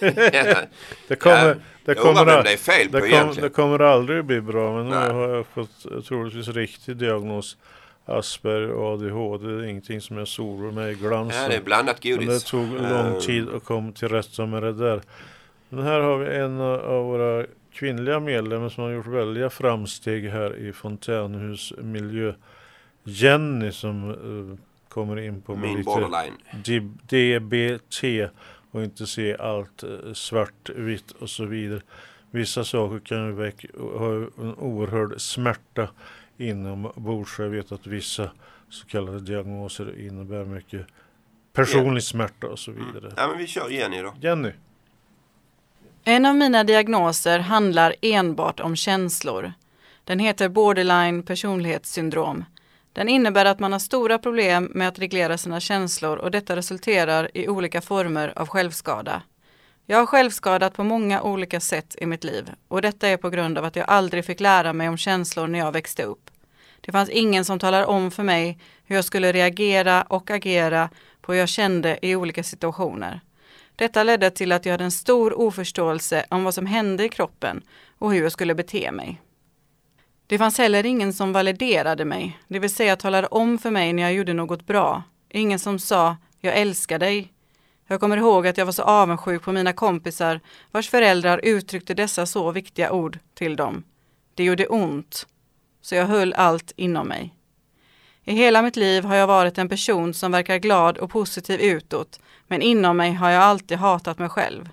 det 1.08 1.16
kommer, 1.18 1.48
Ja, 1.48 1.54
det 1.84 1.94
kommer, 1.94 2.20
undrar 2.20 2.42
det 2.44 2.58
det, 2.66 3.08
egentligen. 3.08 3.34
det 3.42 3.48
kommer 3.48 3.78
aldrig 3.78 4.24
bli 4.24 4.40
bra 4.40 4.76
men 4.76 4.84
nu 4.84 4.96
Nej. 4.96 5.12
har 5.12 5.28
jag 5.28 5.46
fått 5.46 6.06
troligtvis 6.08 6.48
riktig 6.48 6.96
diagnos. 6.96 7.56
Asperger 8.08 8.70
och 8.70 8.92
ADHD, 8.92 9.46
det 9.46 9.64
är 9.64 9.68
ingenting 9.68 10.00
som 10.00 10.16
jag 10.16 10.28
solar 10.28 10.70
mig 10.70 10.92
i 10.92 10.94
glansen. 10.94 11.42
Ja, 11.42 11.48
det 11.48 11.56
är 11.56 11.62
blandat 11.62 12.02
godis. 12.02 12.18
Men 12.18 12.28
det 12.28 12.40
tog 12.40 12.90
lång 12.90 13.20
tid 13.20 13.48
att 13.48 13.64
komma 13.64 13.92
till 13.92 14.08
rätta 14.08 14.46
med 14.46 14.62
det 14.62 14.72
där. 14.72 15.00
Men 15.68 15.84
här 15.84 16.00
har 16.00 16.18
vi 16.18 16.36
en 16.36 16.60
av 16.60 17.04
våra 17.04 17.46
kvinnliga 17.72 18.20
medlemmar 18.20 18.68
som 18.68 18.84
har 18.84 18.90
gjort 18.90 19.06
väldiga 19.06 19.50
framsteg 19.50 20.30
här 20.30 20.56
i 20.56 20.72
Fontänhus 20.72 21.72
miljö. 21.78 22.34
Jenny 23.04 23.72
som 23.72 24.10
eh, 24.10 24.58
kommer 24.96 25.18
in 25.18 25.42
på 25.42 25.56
Min 25.56 25.82
borderline. 25.82 26.34
DBT 27.08 28.30
och 28.70 28.84
inte 28.84 29.06
se 29.06 29.36
allt 29.36 29.82
eh, 29.82 30.12
svart, 30.12 30.70
vitt 30.76 31.10
och 31.10 31.30
så 31.30 31.44
vidare. 31.44 31.80
Vissa 32.30 32.64
saker 32.64 32.98
kan 32.98 33.26
ju 33.26 33.32
väck, 33.32 33.64
ha 33.78 34.14
en 34.14 34.54
oerhörd 34.58 35.20
smärta 35.20 35.88
inombords. 36.38 37.38
Jag 37.38 37.48
vet 37.48 37.72
att 37.72 37.86
vissa 37.86 38.30
så 38.68 38.86
kallade 38.86 39.20
diagnoser 39.20 40.06
innebär 40.06 40.44
mycket 40.44 40.86
personlig 41.52 42.02
smärta 42.02 42.46
och 42.46 42.58
så 42.58 42.72
vidare. 42.72 43.12
Ja 43.16 43.28
men 43.28 43.38
vi 43.38 43.46
kör 43.46 43.70
Jenny 43.70 44.02
då. 44.02 44.14
Jenny. 44.20 44.52
En 46.04 46.26
av 46.26 46.36
mina 46.36 46.64
diagnoser 46.64 47.38
handlar 47.38 47.94
enbart 48.02 48.60
om 48.60 48.76
känslor. 48.76 49.52
Den 50.04 50.18
heter 50.18 50.48
borderline 50.48 51.22
personlighetssyndrom. 51.22 52.44
Den 52.96 53.08
innebär 53.08 53.44
att 53.44 53.58
man 53.58 53.72
har 53.72 53.78
stora 53.78 54.18
problem 54.18 54.70
med 54.74 54.88
att 54.88 54.98
reglera 54.98 55.38
sina 55.38 55.60
känslor 55.60 56.16
och 56.16 56.30
detta 56.30 56.56
resulterar 56.56 57.30
i 57.34 57.48
olika 57.48 57.80
former 57.80 58.32
av 58.36 58.48
självskada. 58.48 59.22
Jag 59.86 59.98
har 59.98 60.06
självskadat 60.06 60.74
på 60.74 60.84
många 60.84 61.22
olika 61.22 61.60
sätt 61.60 61.96
i 61.98 62.06
mitt 62.06 62.24
liv 62.24 62.50
och 62.68 62.82
detta 62.82 63.08
är 63.08 63.16
på 63.16 63.30
grund 63.30 63.58
av 63.58 63.64
att 63.64 63.76
jag 63.76 63.88
aldrig 63.88 64.24
fick 64.24 64.40
lära 64.40 64.72
mig 64.72 64.88
om 64.88 64.96
känslor 64.96 65.46
när 65.46 65.58
jag 65.58 65.72
växte 65.72 66.02
upp. 66.02 66.30
Det 66.80 66.92
fanns 66.92 67.10
ingen 67.10 67.44
som 67.44 67.58
talar 67.58 67.84
om 67.84 68.10
för 68.10 68.22
mig 68.22 68.58
hur 68.84 68.96
jag 68.96 69.04
skulle 69.04 69.32
reagera 69.32 70.02
och 70.02 70.30
agera 70.30 70.90
på 71.20 71.32
hur 71.32 71.38
jag 71.38 71.48
kände 71.48 71.98
i 72.02 72.16
olika 72.16 72.42
situationer. 72.42 73.20
Detta 73.76 74.02
ledde 74.02 74.30
till 74.30 74.52
att 74.52 74.66
jag 74.66 74.72
hade 74.72 74.84
en 74.84 74.90
stor 74.90 75.38
oförståelse 75.40 76.26
om 76.30 76.44
vad 76.44 76.54
som 76.54 76.66
hände 76.66 77.04
i 77.04 77.08
kroppen 77.08 77.62
och 77.98 78.12
hur 78.12 78.22
jag 78.22 78.32
skulle 78.32 78.54
bete 78.54 78.92
mig. 78.92 79.20
Det 80.28 80.38
fanns 80.38 80.58
heller 80.58 80.86
ingen 80.86 81.12
som 81.12 81.32
validerade 81.32 82.04
mig, 82.04 82.38
det 82.48 82.58
vill 82.58 82.74
säga 82.74 82.96
talade 82.96 83.26
om 83.26 83.58
för 83.58 83.70
mig 83.70 83.92
när 83.92 84.02
jag 84.02 84.12
gjorde 84.12 84.32
något 84.32 84.66
bra. 84.66 85.02
Ingen 85.28 85.58
som 85.58 85.78
sa 85.78 86.16
”jag 86.40 86.56
älskar 86.56 86.98
dig”. 86.98 87.32
Jag 87.88 88.00
kommer 88.00 88.16
ihåg 88.16 88.46
att 88.46 88.58
jag 88.58 88.64
var 88.64 88.72
så 88.72 88.82
avundsjuk 88.82 89.42
på 89.42 89.52
mina 89.52 89.72
kompisar 89.72 90.40
vars 90.70 90.90
föräldrar 90.90 91.40
uttryckte 91.44 91.94
dessa 91.94 92.26
så 92.26 92.50
viktiga 92.50 92.92
ord 92.92 93.18
till 93.34 93.56
dem. 93.56 93.84
Det 94.34 94.44
gjorde 94.44 94.66
ont, 94.66 95.26
så 95.80 95.94
jag 95.94 96.06
höll 96.06 96.32
allt 96.32 96.72
inom 96.76 97.08
mig. 97.08 97.34
I 98.24 98.32
hela 98.32 98.62
mitt 98.62 98.76
liv 98.76 99.04
har 99.04 99.14
jag 99.14 99.26
varit 99.26 99.58
en 99.58 99.68
person 99.68 100.14
som 100.14 100.32
verkar 100.32 100.58
glad 100.58 100.98
och 100.98 101.10
positiv 101.10 101.60
utåt, 101.60 102.20
men 102.46 102.62
inom 102.62 102.96
mig 102.96 103.12
har 103.12 103.30
jag 103.30 103.42
alltid 103.42 103.78
hatat 103.78 104.18
mig 104.18 104.28
själv. 104.28 104.68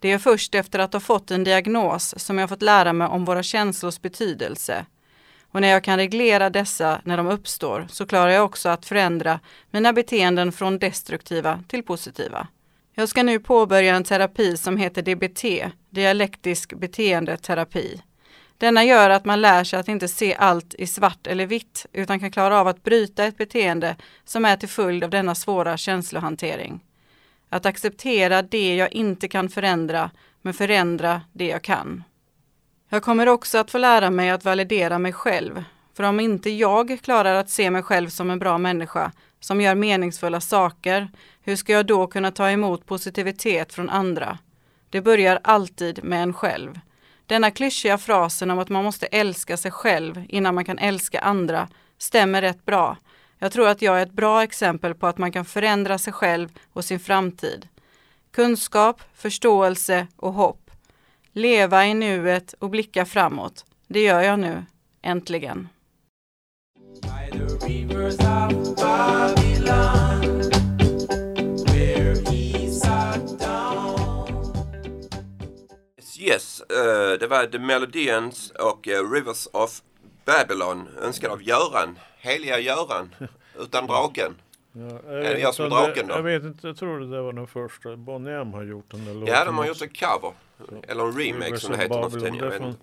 Det 0.00 0.12
är 0.12 0.18
först 0.18 0.54
efter 0.54 0.78
att 0.78 0.92
ha 0.92 1.00
fått 1.00 1.30
en 1.30 1.44
diagnos 1.44 2.14
som 2.18 2.38
jag 2.38 2.48
fått 2.48 2.62
lära 2.62 2.92
mig 2.92 3.08
om 3.08 3.24
våra 3.24 3.42
känslors 3.42 4.00
betydelse. 4.00 4.86
Och 5.50 5.60
när 5.60 5.68
jag 5.68 5.84
kan 5.84 5.96
reglera 5.96 6.50
dessa 6.50 7.00
när 7.04 7.16
de 7.16 7.26
uppstår 7.26 7.86
så 7.90 8.06
klarar 8.06 8.30
jag 8.30 8.44
också 8.44 8.68
att 8.68 8.86
förändra 8.86 9.40
mina 9.70 9.92
beteenden 9.92 10.52
från 10.52 10.78
destruktiva 10.78 11.64
till 11.68 11.82
positiva. 11.82 12.48
Jag 12.94 13.08
ska 13.08 13.22
nu 13.22 13.38
påbörja 13.38 13.96
en 13.96 14.04
terapi 14.04 14.56
som 14.56 14.76
heter 14.76 15.02
DBT, 15.02 15.72
dialektisk 15.90 16.74
beteendeterapi. 16.74 18.02
Denna 18.58 18.84
gör 18.84 19.10
att 19.10 19.24
man 19.24 19.40
lär 19.40 19.64
sig 19.64 19.78
att 19.78 19.88
inte 19.88 20.08
se 20.08 20.34
allt 20.34 20.74
i 20.74 20.86
svart 20.86 21.26
eller 21.26 21.46
vitt 21.46 21.86
utan 21.92 22.20
kan 22.20 22.30
klara 22.30 22.60
av 22.60 22.68
att 22.68 22.82
bryta 22.82 23.24
ett 23.24 23.36
beteende 23.36 23.96
som 24.24 24.44
är 24.44 24.56
till 24.56 24.68
följd 24.68 25.04
av 25.04 25.10
denna 25.10 25.34
svåra 25.34 25.76
känslohantering. 25.76 26.80
Att 27.48 27.66
acceptera 27.66 28.42
det 28.42 28.76
jag 28.76 28.92
inte 28.92 29.28
kan 29.28 29.48
förändra, 29.48 30.10
men 30.42 30.54
förändra 30.54 31.20
det 31.32 31.46
jag 31.46 31.62
kan. 31.62 32.04
Jag 32.88 33.02
kommer 33.02 33.28
också 33.28 33.58
att 33.58 33.70
få 33.70 33.78
lära 33.78 34.10
mig 34.10 34.30
att 34.30 34.44
validera 34.44 34.98
mig 34.98 35.12
själv. 35.12 35.64
För 35.96 36.04
om 36.04 36.20
inte 36.20 36.50
jag 36.50 36.98
klarar 37.02 37.34
att 37.34 37.50
se 37.50 37.70
mig 37.70 37.82
själv 37.82 38.08
som 38.08 38.30
en 38.30 38.38
bra 38.38 38.58
människa, 38.58 39.12
som 39.40 39.60
gör 39.60 39.74
meningsfulla 39.74 40.40
saker, 40.40 41.08
hur 41.42 41.56
ska 41.56 41.72
jag 41.72 41.86
då 41.86 42.06
kunna 42.06 42.30
ta 42.30 42.50
emot 42.50 42.86
positivitet 42.86 43.74
från 43.74 43.90
andra? 43.90 44.38
Det 44.90 45.00
börjar 45.00 45.40
alltid 45.44 46.04
med 46.04 46.22
en 46.22 46.34
själv. 46.34 46.80
Denna 47.26 47.50
klyschiga 47.50 47.98
frasen 47.98 48.50
om 48.50 48.58
att 48.58 48.68
man 48.68 48.84
måste 48.84 49.06
älska 49.06 49.56
sig 49.56 49.70
själv 49.70 50.24
innan 50.28 50.54
man 50.54 50.64
kan 50.64 50.78
älska 50.78 51.20
andra 51.20 51.68
stämmer 51.98 52.42
rätt 52.42 52.64
bra. 52.64 52.96
Jag 53.38 53.52
tror 53.52 53.68
att 53.68 53.82
jag 53.82 53.98
är 53.98 54.02
ett 54.02 54.12
bra 54.12 54.42
exempel 54.42 54.94
på 54.94 55.06
att 55.06 55.18
man 55.18 55.32
kan 55.32 55.44
förändra 55.44 55.98
sig 55.98 56.12
själv 56.12 56.48
och 56.72 56.84
sin 56.84 57.00
framtid. 57.00 57.68
Kunskap, 58.30 59.00
förståelse 59.14 60.06
och 60.16 60.32
hopp. 60.32 60.70
Leva 61.32 61.86
i 61.86 61.94
nuet 61.94 62.52
och 62.58 62.70
blicka 62.70 63.06
framåt. 63.06 63.64
Det 63.86 64.02
gör 64.02 64.20
jag 64.20 64.38
nu, 64.38 64.64
äntligen. 65.02 65.68
Yes, 76.20 76.60
eh, 76.60 77.18
det 77.20 77.26
var 77.26 77.46
The 77.46 77.58
Melodians 77.58 78.50
och 78.50 78.88
eh, 78.88 79.10
Rivers 79.10 79.48
of 79.52 79.82
Babylon 80.24 80.88
önskad 81.02 81.30
av 81.30 81.42
Göran. 81.42 81.98
Heliga 82.28 82.58
Göran. 82.60 83.14
Utan 83.58 83.86
draken. 83.86 84.34
Ja, 84.72 84.80
Är 85.12 85.20
det 85.34 85.40
jag 85.40 85.54
som 85.54 85.64
är 85.66 85.70
draken 85.70 86.08
då? 86.08 86.14
Jag 86.14 86.22
vet 86.22 86.42
inte, 86.42 86.66
jag 86.66 86.76
tror 86.76 87.00
det 87.00 87.10
där 87.10 87.20
var 87.20 87.32
den 87.32 87.46
första. 87.46 87.96
Bonnie 87.96 88.32
M 88.40 88.52
har 88.52 88.62
gjort 88.62 88.90
den 88.90 89.04
där 89.04 89.14
låten. 89.14 89.34
Ja, 89.34 89.44
de 89.44 89.58
har 89.58 89.66
gjort 89.66 89.82
en 89.82 89.88
cover. 89.88 90.32
Eller 90.88 91.04
en 91.04 91.12
remake 91.18 91.58
som 91.58 91.72
det 91.72 91.78
heter 91.82 91.94
nu 92.02 92.10
för 92.10 92.18
Babylon, 92.20 92.50
tiden. 92.50 92.62
Jag. 92.66 92.74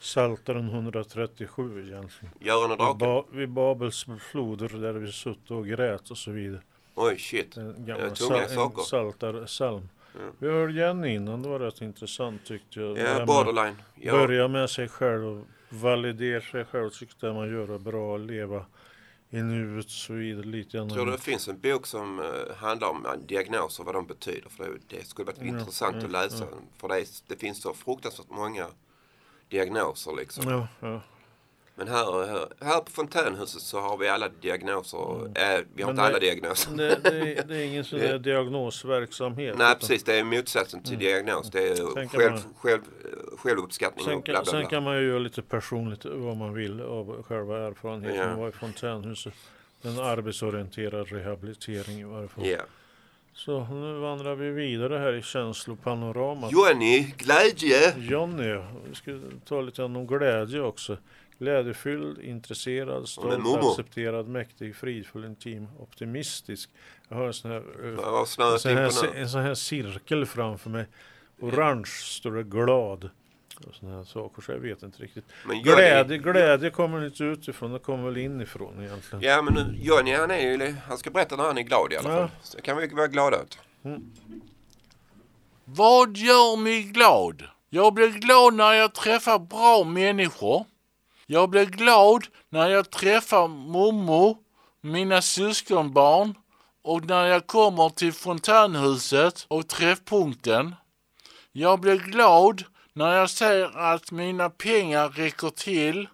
Psaltaren 0.00 0.68
137 0.68 1.86
egentligen. 1.86 2.34
Göran 2.40 2.70
och 2.70 2.76
draken. 2.78 2.98
Vid, 2.98 3.08
ba, 3.08 3.24
vid 3.32 3.48
Babels 3.48 4.06
floder 4.30 4.68
där 4.68 4.92
vi 4.92 5.12
sutt 5.12 5.50
och 5.50 5.66
grät 5.66 6.10
och 6.10 6.18
så 6.18 6.30
vidare. 6.30 6.60
Oj, 6.94 7.18
shit. 7.18 7.56
En 7.56 7.74
Det 7.84 7.92
gammal 7.92 8.16
tunga 8.16 8.38
sal, 8.38 8.48
saker. 8.48 8.82
saltarpsalm. 8.82 9.88
Ja. 10.14 10.20
Vi 10.38 10.48
hörde 10.48 10.72
Jenny 10.72 11.08
innan, 11.14 11.42
det 11.42 11.48
var 11.48 11.58
rätt 11.58 11.80
intressant 11.80 12.44
tyckte 12.46 12.80
jag. 12.80 12.98
Ja, 12.98 13.26
borderline. 13.26 13.76
Ja. 13.94 14.12
Börja 14.12 14.48
med 14.48 14.70
sig 14.70 14.88
själv 14.88 15.44
validera 15.74 16.40
sig 16.40 16.64
själv, 16.64 16.90
tyckte 16.90 17.32
man 17.32 17.50
göra 17.50 17.78
bra, 17.78 18.16
leva 18.16 18.66
i 19.30 19.42
nuet 19.42 19.84
och 19.84 19.90
så 19.90 20.12
vidare. 20.12 20.46
Lite 20.46 20.76
grann. 20.76 20.88
Tror 20.90 21.06
det 21.06 21.18
finns 21.18 21.48
en 21.48 21.60
bok 21.60 21.86
som 21.86 22.20
eh, 22.20 22.56
handlar 22.56 22.88
om 22.88 23.06
eh, 23.06 23.12
diagnoser, 23.12 23.84
vad 23.84 23.94
de 23.94 24.06
betyder. 24.06 24.48
För 24.48 24.64
det, 24.64 24.96
det 24.96 25.06
skulle 25.06 25.26
varit 25.26 25.38
Ja, 25.38 25.44
intressant 25.46 25.96
ja, 26.00 26.04
att 26.04 26.10
läsa. 26.10 26.44
ja. 26.50 26.56
För 26.76 26.88
det, 26.88 26.94
är- 27.00 27.06
det 27.28 27.36
finns 27.36 27.62
så 27.62 27.74
fruktansvärt 27.74 28.30
många 28.30 28.66
diagnoser 29.48 30.12
liksom. 30.16 30.66
Men 31.76 31.88
här, 31.88 32.26
här, 32.26 32.46
här 32.60 32.80
på 32.80 32.90
fontänhuset 32.90 33.62
så 33.62 33.80
har 33.80 33.96
vi 33.96 34.08
alla 34.08 34.28
diagnoser. 34.40 34.98
Eh, 35.24 35.60
vi 35.74 35.82
har 35.82 35.88
Men 35.88 35.90
inte 35.90 36.02
alla 36.02 36.12
det- 36.12 36.20
diagnoser. 36.20 36.76
Det, 36.76 37.00
det, 37.02 37.48
det 37.48 37.56
är 37.56 37.64
ingen 37.66 37.84
sån 37.84 37.98
där 37.98 38.18
diagnosverksamhet. 38.18 39.58
Nej 39.58 39.66
utan- 39.66 39.78
precis, 39.80 40.02
det 40.04 40.18
är 40.18 40.24
motsatsen 40.24 40.82
till 40.82 40.98
diagnos. 40.98 41.50
Det 41.50 41.68
är 41.68 41.74
Sen 41.74 42.08
själv, 42.08 42.30
man- 42.32 42.54
själv, 42.58 42.80
självuppskattning 43.38 44.04
Sen 44.04 44.14
och 44.14 44.22
bla 44.22 44.34
kan, 44.34 44.42
bla 44.44 44.50
sen 44.50 44.60
bla. 44.60 44.70
kan 44.70 44.82
man 44.82 44.96
ju 44.96 45.08
göra 45.08 45.18
lite 45.18 45.42
personligt 45.42 46.04
vad 46.04 46.36
man 46.36 46.54
vill 46.54 46.80
av 46.80 47.22
själva 47.28 47.66
erfarenheten. 47.66 48.30
Ja. 48.30 48.36
vara 48.36 48.48
i 48.48 48.52
fontänhuset. 48.52 49.34
En 49.82 49.98
arbetsorienterad 50.00 51.08
rehabilitering 51.12 52.00
i 52.00 52.04
varje 52.04 52.28
fall. 52.28 52.46
Ja. 52.46 52.58
Så 53.36 53.64
nu 53.64 53.98
vandrar 53.98 54.34
vi 54.34 54.50
vidare 54.50 54.98
här 54.98 55.12
i 55.12 55.22
känslopanoramat. 55.22 56.52
Johnny, 56.52 57.14
glädje! 57.18 57.94
Johnny, 57.98 58.58
vi 58.88 58.94
ska 58.94 59.18
ta 59.48 59.60
lite 59.60 59.82
om 59.82 60.06
glädje 60.06 60.60
också. 60.60 60.96
Glädjefylld, 61.38 62.18
intresserad, 62.18 63.08
stolt, 63.08 63.64
accepterad, 63.64 64.28
mäktig, 64.28 64.76
fridfull, 64.76 65.24
intim, 65.24 65.68
optimistisk. 65.78 66.70
Jag 67.08 67.16
har 67.16 67.26
en 67.26 67.34
sån 67.34 67.50
här, 67.50 67.62
eh, 67.84 68.20
en 68.20 68.26
sån 68.56 68.76
här, 68.76 69.14
en 69.20 69.28
sån 69.28 69.40
här 69.42 69.54
cirkel 69.54 70.26
framför 70.26 70.70
mig. 70.70 70.86
Orange 71.40 71.86
står 71.86 72.30
det 72.32 72.42
glad. 72.42 73.10
Och 73.68 73.74
såna 73.74 73.96
här 73.96 74.04
saker, 74.04 74.42
så 74.42 74.52
jag 74.52 74.58
vet 74.58 74.82
inte 74.82 75.02
riktigt. 75.02 75.24
Men 75.46 75.62
Glädje, 75.62 76.18
glädje 76.18 76.70
kommer 76.70 77.06
inte 77.06 77.24
utifrån, 77.24 77.72
det 77.72 77.78
kommer 77.78 78.04
väl 78.04 78.16
inifrån 78.16 78.82
egentligen. 78.84 79.22
Ja 79.24 79.42
men 79.42 79.54
nu, 79.54 79.78
Johnny 79.82 80.12
han 80.14 80.30
är 80.30 80.40
ju, 80.40 80.74
han 80.88 80.98
ska 80.98 81.10
berätta 81.10 81.36
när 81.36 81.44
han 81.44 81.58
är 81.58 81.62
glad 81.62 81.92
i 81.92 81.96
alla 81.96 82.10
Ja. 82.12 82.16
fall. 82.18 82.28
Så 82.42 82.56
det 82.56 82.62
kan 82.62 82.76
vi 82.76 82.86
vara 82.88 83.06
glada 83.06 83.36
åt. 83.42 83.58
Vad 85.64 86.16
gör 86.16 86.56
mig 86.56 86.82
glad? 86.82 87.42
Jag 87.70 87.94
blir 87.94 88.08
glad 88.08 88.54
när 88.54 88.72
jag 88.72 88.94
träffar 88.94 89.38
bra 89.38 89.84
människor. 89.84 90.64
Jag 91.26 91.50
blir 91.50 91.66
glad 91.66 92.26
när 92.48 92.68
jag 92.68 92.90
träffar 92.90 93.48
mormor, 93.48 94.36
mina 94.80 95.22
syskonbarn 95.22 96.34
och 96.82 97.06
när 97.06 97.26
jag 97.26 97.46
kommer 97.46 97.88
till 97.88 98.12
fontänhuset 98.12 99.46
och 99.48 99.68
träffpunkten. 99.68 100.74
Jag 101.52 101.80
blir 101.80 101.96
glad 101.96 102.64
när 102.92 103.16
jag 103.16 103.30
ser 103.30 103.78
att 103.78 104.10
mina 104.10 104.50
pengar 104.50 105.08
räcker 105.08 105.50
till. 105.50 106.08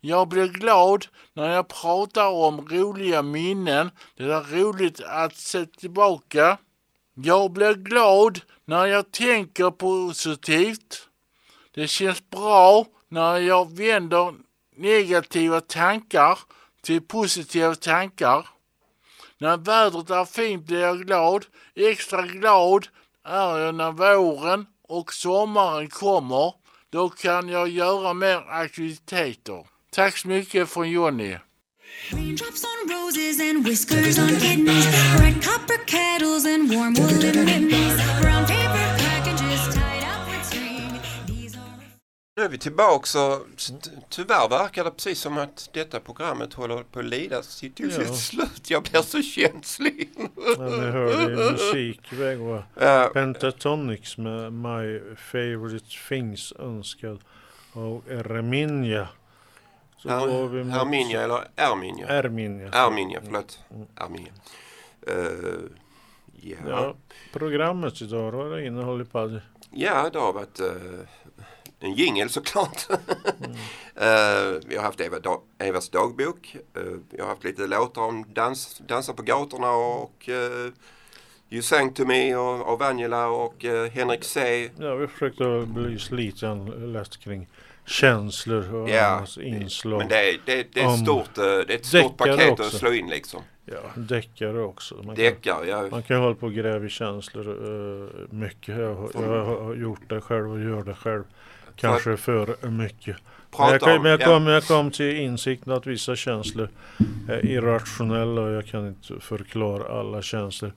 Jag 0.00 0.28
blir 0.28 0.48
glad 0.48 1.06
när 1.32 1.50
jag 1.54 1.68
pratar 1.68 2.28
om 2.28 2.68
roliga 2.68 3.22
minnen. 3.22 3.90
Det 4.16 4.24
är 4.24 4.40
roligt 4.40 5.00
att 5.00 5.36
se 5.36 5.66
tillbaka. 5.66 6.58
Jag 7.14 7.50
blir 7.52 7.74
glad 7.74 8.40
när 8.64 8.86
jag 8.86 9.10
tänker 9.12 9.70
positivt. 9.70 11.08
Det 11.74 11.88
känns 11.88 12.30
bra 12.30 12.86
när 13.08 13.38
jag 13.38 13.76
vänder 13.76 14.34
negativa 14.76 15.60
tankar 15.60 16.38
till 16.82 17.00
positiva 17.00 17.74
tankar. 17.74 18.46
När 19.38 19.56
vädret 19.56 20.10
är 20.10 20.24
fint 20.24 20.66
blir 20.66 20.80
jag 20.80 21.06
glad. 21.06 21.44
Extra 21.74 22.22
glad 22.22 22.88
är 23.24 23.58
jag 23.58 23.74
när 23.74 23.92
våren 23.92 24.66
och 24.88 25.12
sommaren 25.12 25.88
kommer. 25.88 26.52
Då 26.90 27.08
kan 27.08 27.48
jag 27.48 27.68
göra 27.68 28.14
mer 28.14 28.44
aktiviteter. 28.48 29.66
Tack 29.92 30.16
så 30.16 30.28
mycket 30.28 30.68
från 30.68 30.90
Jonny. 30.90 31.36
Raindrops 32.12 32.64
on 32.64 32.90
roses 32.90 33.40
and 33.40 33.64
whiskers 33.64 34.18
on 34.18 34.28
kittens. 34.28 34.86
Red 35.20 35.44
copper 35.44 35.78
kettles 35.86 36.44
and 36.46 36.68
warm 36.68 36.94
woolen 36.94 37.44
mittens. 37.44 38.20
Brown 38.20 38.65
Nu 42.38 42.42
är 42.42 42.48
vi 42.48 42.58
tillbaka 42.58 43.18
och 43.26 43.46
tyvärr 44.08 44.48
verkar 44.48 44.84
det 44.84 44.90
precis 44.90 45.20
som 45.20 45.38
att 45.38 45.68
detta 45.72 46.00
programmet 46.00 46.54
håller 46.54 46.82
på 46.82 46.98
att 46.98 47.04
lida 47.04 47.42
till 47.42 47.72
Ja. 47.78 47.90
sitt 47.90 48.16
slut. 48.16 48.70
Jag 48.70 48.82
blir 48.82 49.02
så 49.02 49.22
känslig. 49.22 50.10
Ja, 50.58 50.62
ni 50.68 50.86
hörde 50.86 51.22
ju 51.22 51.50
musikväg 51.52 52.38
var 52.38 52.62
Ja. 52.80 53.10
Pentatonics 53.14 54.18
med 54.18 54.52
My 54.52 55.00
Favorite 55.16 55.86
Things 56.08 56.52
önskad 56.58 57.18
av 57.72 58.02
Erminja. 58.10 59.08
Så 59.98 60.08
Her- 60.08 60.48
vi 60.48 60.64
mot- 60.64 60.74
Herminja 60.74 61.22
eller 61.22 61.48
Erminja? 61.56 62.06
Erminja. 62.08 62.68
Erminja, 62.72 63.20
förlåt. 63.24 63.58
Erminja. 63.96 64.32
Uh, 65.10 65.70
ja. 66.42 66.56
Ja, 66.68 66.94
programmet 67.32 68.02
idag, 68.02 68.32
vad 68.32 68.34
har 68.34 68.56
det 68.56 68.66
innehållit 68.66 69.12
Paddy? 69.12 69.38
Ja, 69.70 70.10
det 70.12 70.18
har 70.18 70.32
varit 70.32 70.60
eh, 70.60 70.66
en 71.80 71.92
jingel 71.94 72.28
såklart. 72.30 72.86
Eh, 73.98 74.60
vi 74.66 74.76
har 74.76 74.82
haft 74.82 75.00
Eva 75.00 75.18
da- 75.18 75.42
Evas 75.58 75.88
dagbok. 75.88 76.56
Eh, 76.76 76.82
vi 77.10 77.20
har 77.20 77.28
haft 77.28 77.44
lite 77.44 77.66
låtar 77.66 78.02
om 78.02 78.24
dans, 78.34 78.78
dansa 78.86 79.12
på 79.12 79.22
gatorna 79.22 79.70
och 79.70 80.28
uh, 80.28 80.72
You 81.50 81.62
sang 81.62 81.92
to 81.94 82.04
me 82.04 82.36
och, 82.36 82.68
av 82.68 82.82
Angela 82.82 83.28
och 83.28 83.64
eh, 83.64 83.90
Henrik 83.90 84.24
C. 84.24 84.68
Ja, 84.78 84.94
vi 84.94 85.06
försökte 85.06 85.66
belysa 85.66 86.14
lite 86.14 86.54
lätt 86.78 87.16
kring 87.16 87.48
känslor 87.86 88.74
och 88.74 88.90
Ja, 88.90 89.26
inslag. 89.40 89.98
men 89.98 90.08
det 90.08 90.28
är, 90.30 90.40
det, 90.44 90.66
det 90.72 90.80
är 90.80 90.94
ett 90.94 91.00
stort, 91.00 91.34
det 91.34 91.42
är 91.44 91.70
ett 91.70 91.86
stort 91.86 92.16
paket 92.16 92.50
också. 92.50 92.62
att 92.64 92.72
slå 92.72 92.92
in 92.92 93.08
liksom. 93.08 93.42
Ja, 93.64 93.80
deckare 93.96 94.62
också. 94.62 94.94
Man 94.94 95.04
kan, 95.04 95.14
Deckare, 95.14 95.66
ja. 95.68 95.88
Man 95.90 96.02
kan 96.02 96.20
hålla 96.20 96.34
på 96.34 96.46
och 96.46 96.52
gräva 96.54 96.86
i 96.86 96.88
känslor 96.88 97.48
uh, 97.48 98.08
mycket. 98.30 98.78
Jag, 98.78 99.10
jag 99.14 99.44
har 99.44 99.74
gjort 99.74 100.08
det 100.08 100.20
själv 100.20 100.50
och 100.52 100.60
gör 100.60 100.82
det 100.82 100.94
själv. 100.94 101.24
Kanske 101.76 102.16
för 102.16 102.68
mycket. 102.70 103.16
Men 103.58 103.68
jag, 103.72 103.82
om- 103.96 104.02
men 104.02 104.10
jag, 104.10 104.20
ja. 104.20 104.24
kom, 104.26 104.46
jag 104.46 104.64
kom 104.64 104.90
till 104.90 105.16
insikten 105.16 105.72
att 105.72 105.86
vissa 105.86 106.16
känslor 106.16 106.68
är 107.28 107.46
irrationella 107.46 108.40
och 108.40 108.50
jag 108.52 108.66
kan 108.66 108.88
inte 108.88 109.20
förklara 109.20 110.00
alla 110.00 110.22
känslor. 110.22 110.72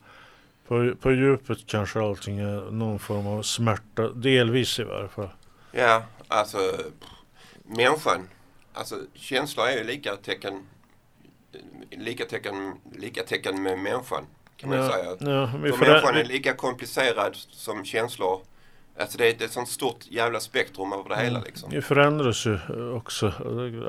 På, 0.67 0.93
på 1.01 1.11
djupet 1.11 1.57
kanske 1.67 1.99
allting 2.01 2.39
är 2.39 2.71
någon 2.71 2.99
form 2.99 3.27
av 3.27 3.41
smärta, 3.43 4.09
delvis 4.09 4.79
i 4.79 4.83
varje 4.83 5.07
fall. 5.07 5.29
Ja, 5.71 6.03
alltså 6.27 6.57
människan. 7.63 8.27
Alltså 8.73 8.95
känslor 9.13 9.65
är 9.67 9.77
ju 9.77 9.83
lika 9.83 10.15
tecken, 10.15 10.65
lika 11.91 12.25
tecken, 12.25 12.73
lika 12.95 13.23
tecken 13.23 13.63
med 13.63 13.77
människan. 13.79 14.25
Kan 14.57 14.69
man 14.69 14.77
Ja, 14.79 14.89
säga. 14.91 15.05
ja, 15.05 15.47
För 15.51 15.59
människan 15.87 16.15
är 16.15 16.23
lika 16.25 16.53
komplicerad 16.53 17.35
som 17.35 17.85
känslor. 17.85 18.41
Alltså 18.99 19.17
det 19.17 19.29
är, 19.29 19.33
det 19.33 19.43
är 19.43 19.45
ett 19.45 19.51
sånt 19.53 19.69
stort 19.69 20.05
jävla 20.07 20.39
spektrum 20.39 20.93
över 20.93 21.09
det 21.09 21.15
hela 21.15 21.29
Mm. 21.29 21.43
liksom. 21.43 21.69
Det 21.69 21.81
förändras 21.81 22.45
ju 22.45 22.59
också. 22.93 23.33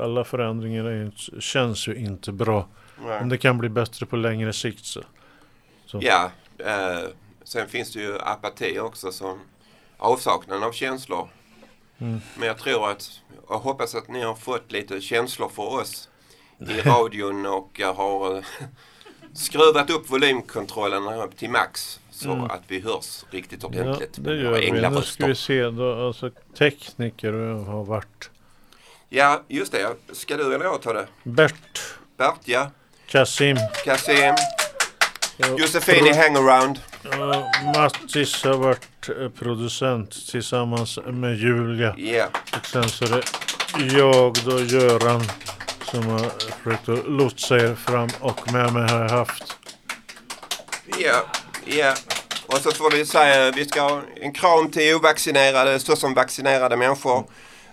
Alla 0.02 0.24
förändringar 0.24 0.84
ju 0.84 1.10
känns 1.40 1.88
ju 1.88 1.94
inte 1.96 2.32
bra. 2.32 2.68
Nej. 3.04 3.20
Men 3.20 3.28
det 3.28 3.38
kan 3.38 3.58
bli 3.58 3.68
bättre 3.68 4.06
på 4.06 4.16
längre 4.16 4.52
sikt. 4.52 4.84
Så. 4.84 5.00
Så. 5.86 6.00
Ja, 6.02 6.30
eh, 6.58 7.08
sen 7.44 7.68
finns 7.68 7.92
det 7.92 8.00
ju 8.00 8.18
apati 8.18 8.78
också 8.78 9.12
som 9.12 9.38
avsaknaden 9.98 10.62
av 10.62 10.72
känslor. 10.72 11.28
Mm. 11.98 12.20
Men 12.38 12.48
jag 12.48 12.58
tror 12.58 12.90
att, 12.90 13.20
jag 13.48 13.58
hoppas 13.58 13.94
att 13.94 14.08
ni 14.08 14.22
har 14.22 14.34
fått 14.34 14.72
lite 14.72 15.00
känslor 15.00 15.48
för 15.48 15.62
oss 15.80 16.08
i 16.58 16.80
radion 16.80 17.46
och 17.46 17.70
jag 17.78 17.94
har 17.94 18.36
eh, 18.36 18.44
skruvat 19.34 19.90
upp 19.90 20.10
volymkontrollen 20.10 21.06
till 21.38 21.50
max 21.50 22.00
så 22.10 22.32
Mm. 22.32 22.44
att 22.44 22.62
vi 22.68 22.80
hörs 22.80 23.24
riktigt 23.30 23.62
Ja, 23.62 23.68
ordentligt. 23.68 24.14
det 24.18 24.30
med 24.30 24.42
gör 24.42 24.52
vi. 24.52 24.70
Nu 24.90 25.02
ska 25.02 25.26
vi 25.26 25.34
se 25.34 25.62
då, 25.62 26.06
alltså 26.06 26.30
tekniker 26.58 27.32
har 27.64 27.84
varit 27.84 28.30
Ja, 29.08 29.42
just 29.48 29.72
det. 29.72 29.88
Ska 30.12 30.36
du 30.36 30.54
eller 30.54 30.64
jag 30.64 30.82
ta 30.82 30.92
det? 30.92 31.06
Bert, 31.22 31.54
Bert, 32.18 32.38
ja. 32.44 32.70
Kasim, 33.06 33.56
Kasim. 33.84 34.34
Ja, 35.36 35.46
Josefini 35.58 35.98
pro- 36.12 36.16
Hangaround. 36.22 36.78
Ja, 37.02 37.50
Mattis 37.74 38.44
har 38.44 38.54
varit 38.56 39.08
eh, 39.20 39.28
producent 39.28 40.10
tillsammans 40.30 40.98
med 41.06 41.36
Julia. 41.38 41.94
Ja. 41.98 42.26
Och 42.60 42.66
sen 42.66 42.88
så 42.88 43.04
är 43.04 43.08
det 43.10 43.22
jag 43.98 44.36
då, 44.44 44.60
Göran, 44.60 45.22
som 45.90 46.06
har 46.06 46.18
försökt 46.18 46.88
att 46.88 47.08
lotsa 47.08 47.56
er 47.56 47.74
fram 47.74 48.08
och 48.20 48.52
med 48.52 48.72
mig 48.72 48.88
har 48.90 49.00
jag 49.00 49.08
haft. 49.08 49.56
Ja, 50.98 51.24
ja. 51.64 51.94
Och 52.46 52.56
så 52.56 52.70
får 52.70 52.90
vi 52.90 53.06
säga 53.06 53.50
vi 53.50 53.64
ska 53.64 53.80
ha 53.80 54.02
en 54.16 54.32
kram 54.32 54.70
till 54.70 54.94
ovaccinerade 54.94 55.78
såsom 55.78 56.14
vaccinerade 56.14 56.76
människor. 56.76 57.24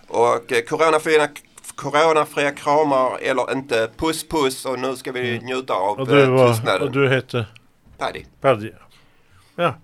Och 0.08 0.52
eh, 0.52 0.62
coronafria, 0.68 1.28
coronafria 1.74 2.50
kramar 2.50 3.18
eller 3.22 3.52
inte. 3.52 3.90
Puss 3.96 4.28
puss 4.28 4.64
och 4.64 4.78
nu 4.78 4.96
ska 4.96 5.12
vi 5.12 5.38
njuta 5.38 5.74
av 5.74 5.98
Mm. 5.98 6.08
Och 6.08 6.14
du, 6.14 6.22
eh, 6.22 6.30
var, 6.30 6.52
tystnaden. 6.52 6.82
och 6.82 6.90
du 6.92 7.08
hette? 7.08 7.46
Paddy. 7.98 8.24
Paddy. 8.40 8.70
Ja. 9.56 9.74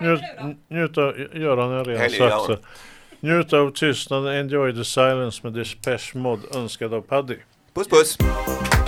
Njut, 0.00 0.20
njut 0.68 0.98
av, 0.98 1.18
Göran 1.34 1.70
har 1.70 1.84
redan 1.84 2.02
Helge 2.02 2.18
sagt 2.18 2.44
så. 2.44 2.52
Göran. 2.52 2.64
Njut 3.20 3.52
av 3.52 3.70
tystnaden, 3.70 4.34
enjoy 4.40 4.74
the 4.74 4.84
silence 4.84 5.40
med 5.42 5.52
Depeche 5.52 6.18
Mode 6.18 6.42
önskad 6.54 6.94
av 6.94 7.00
Paddy. 7.00 7.36
Puss 7.74 7.88
puss. 7.88 8.81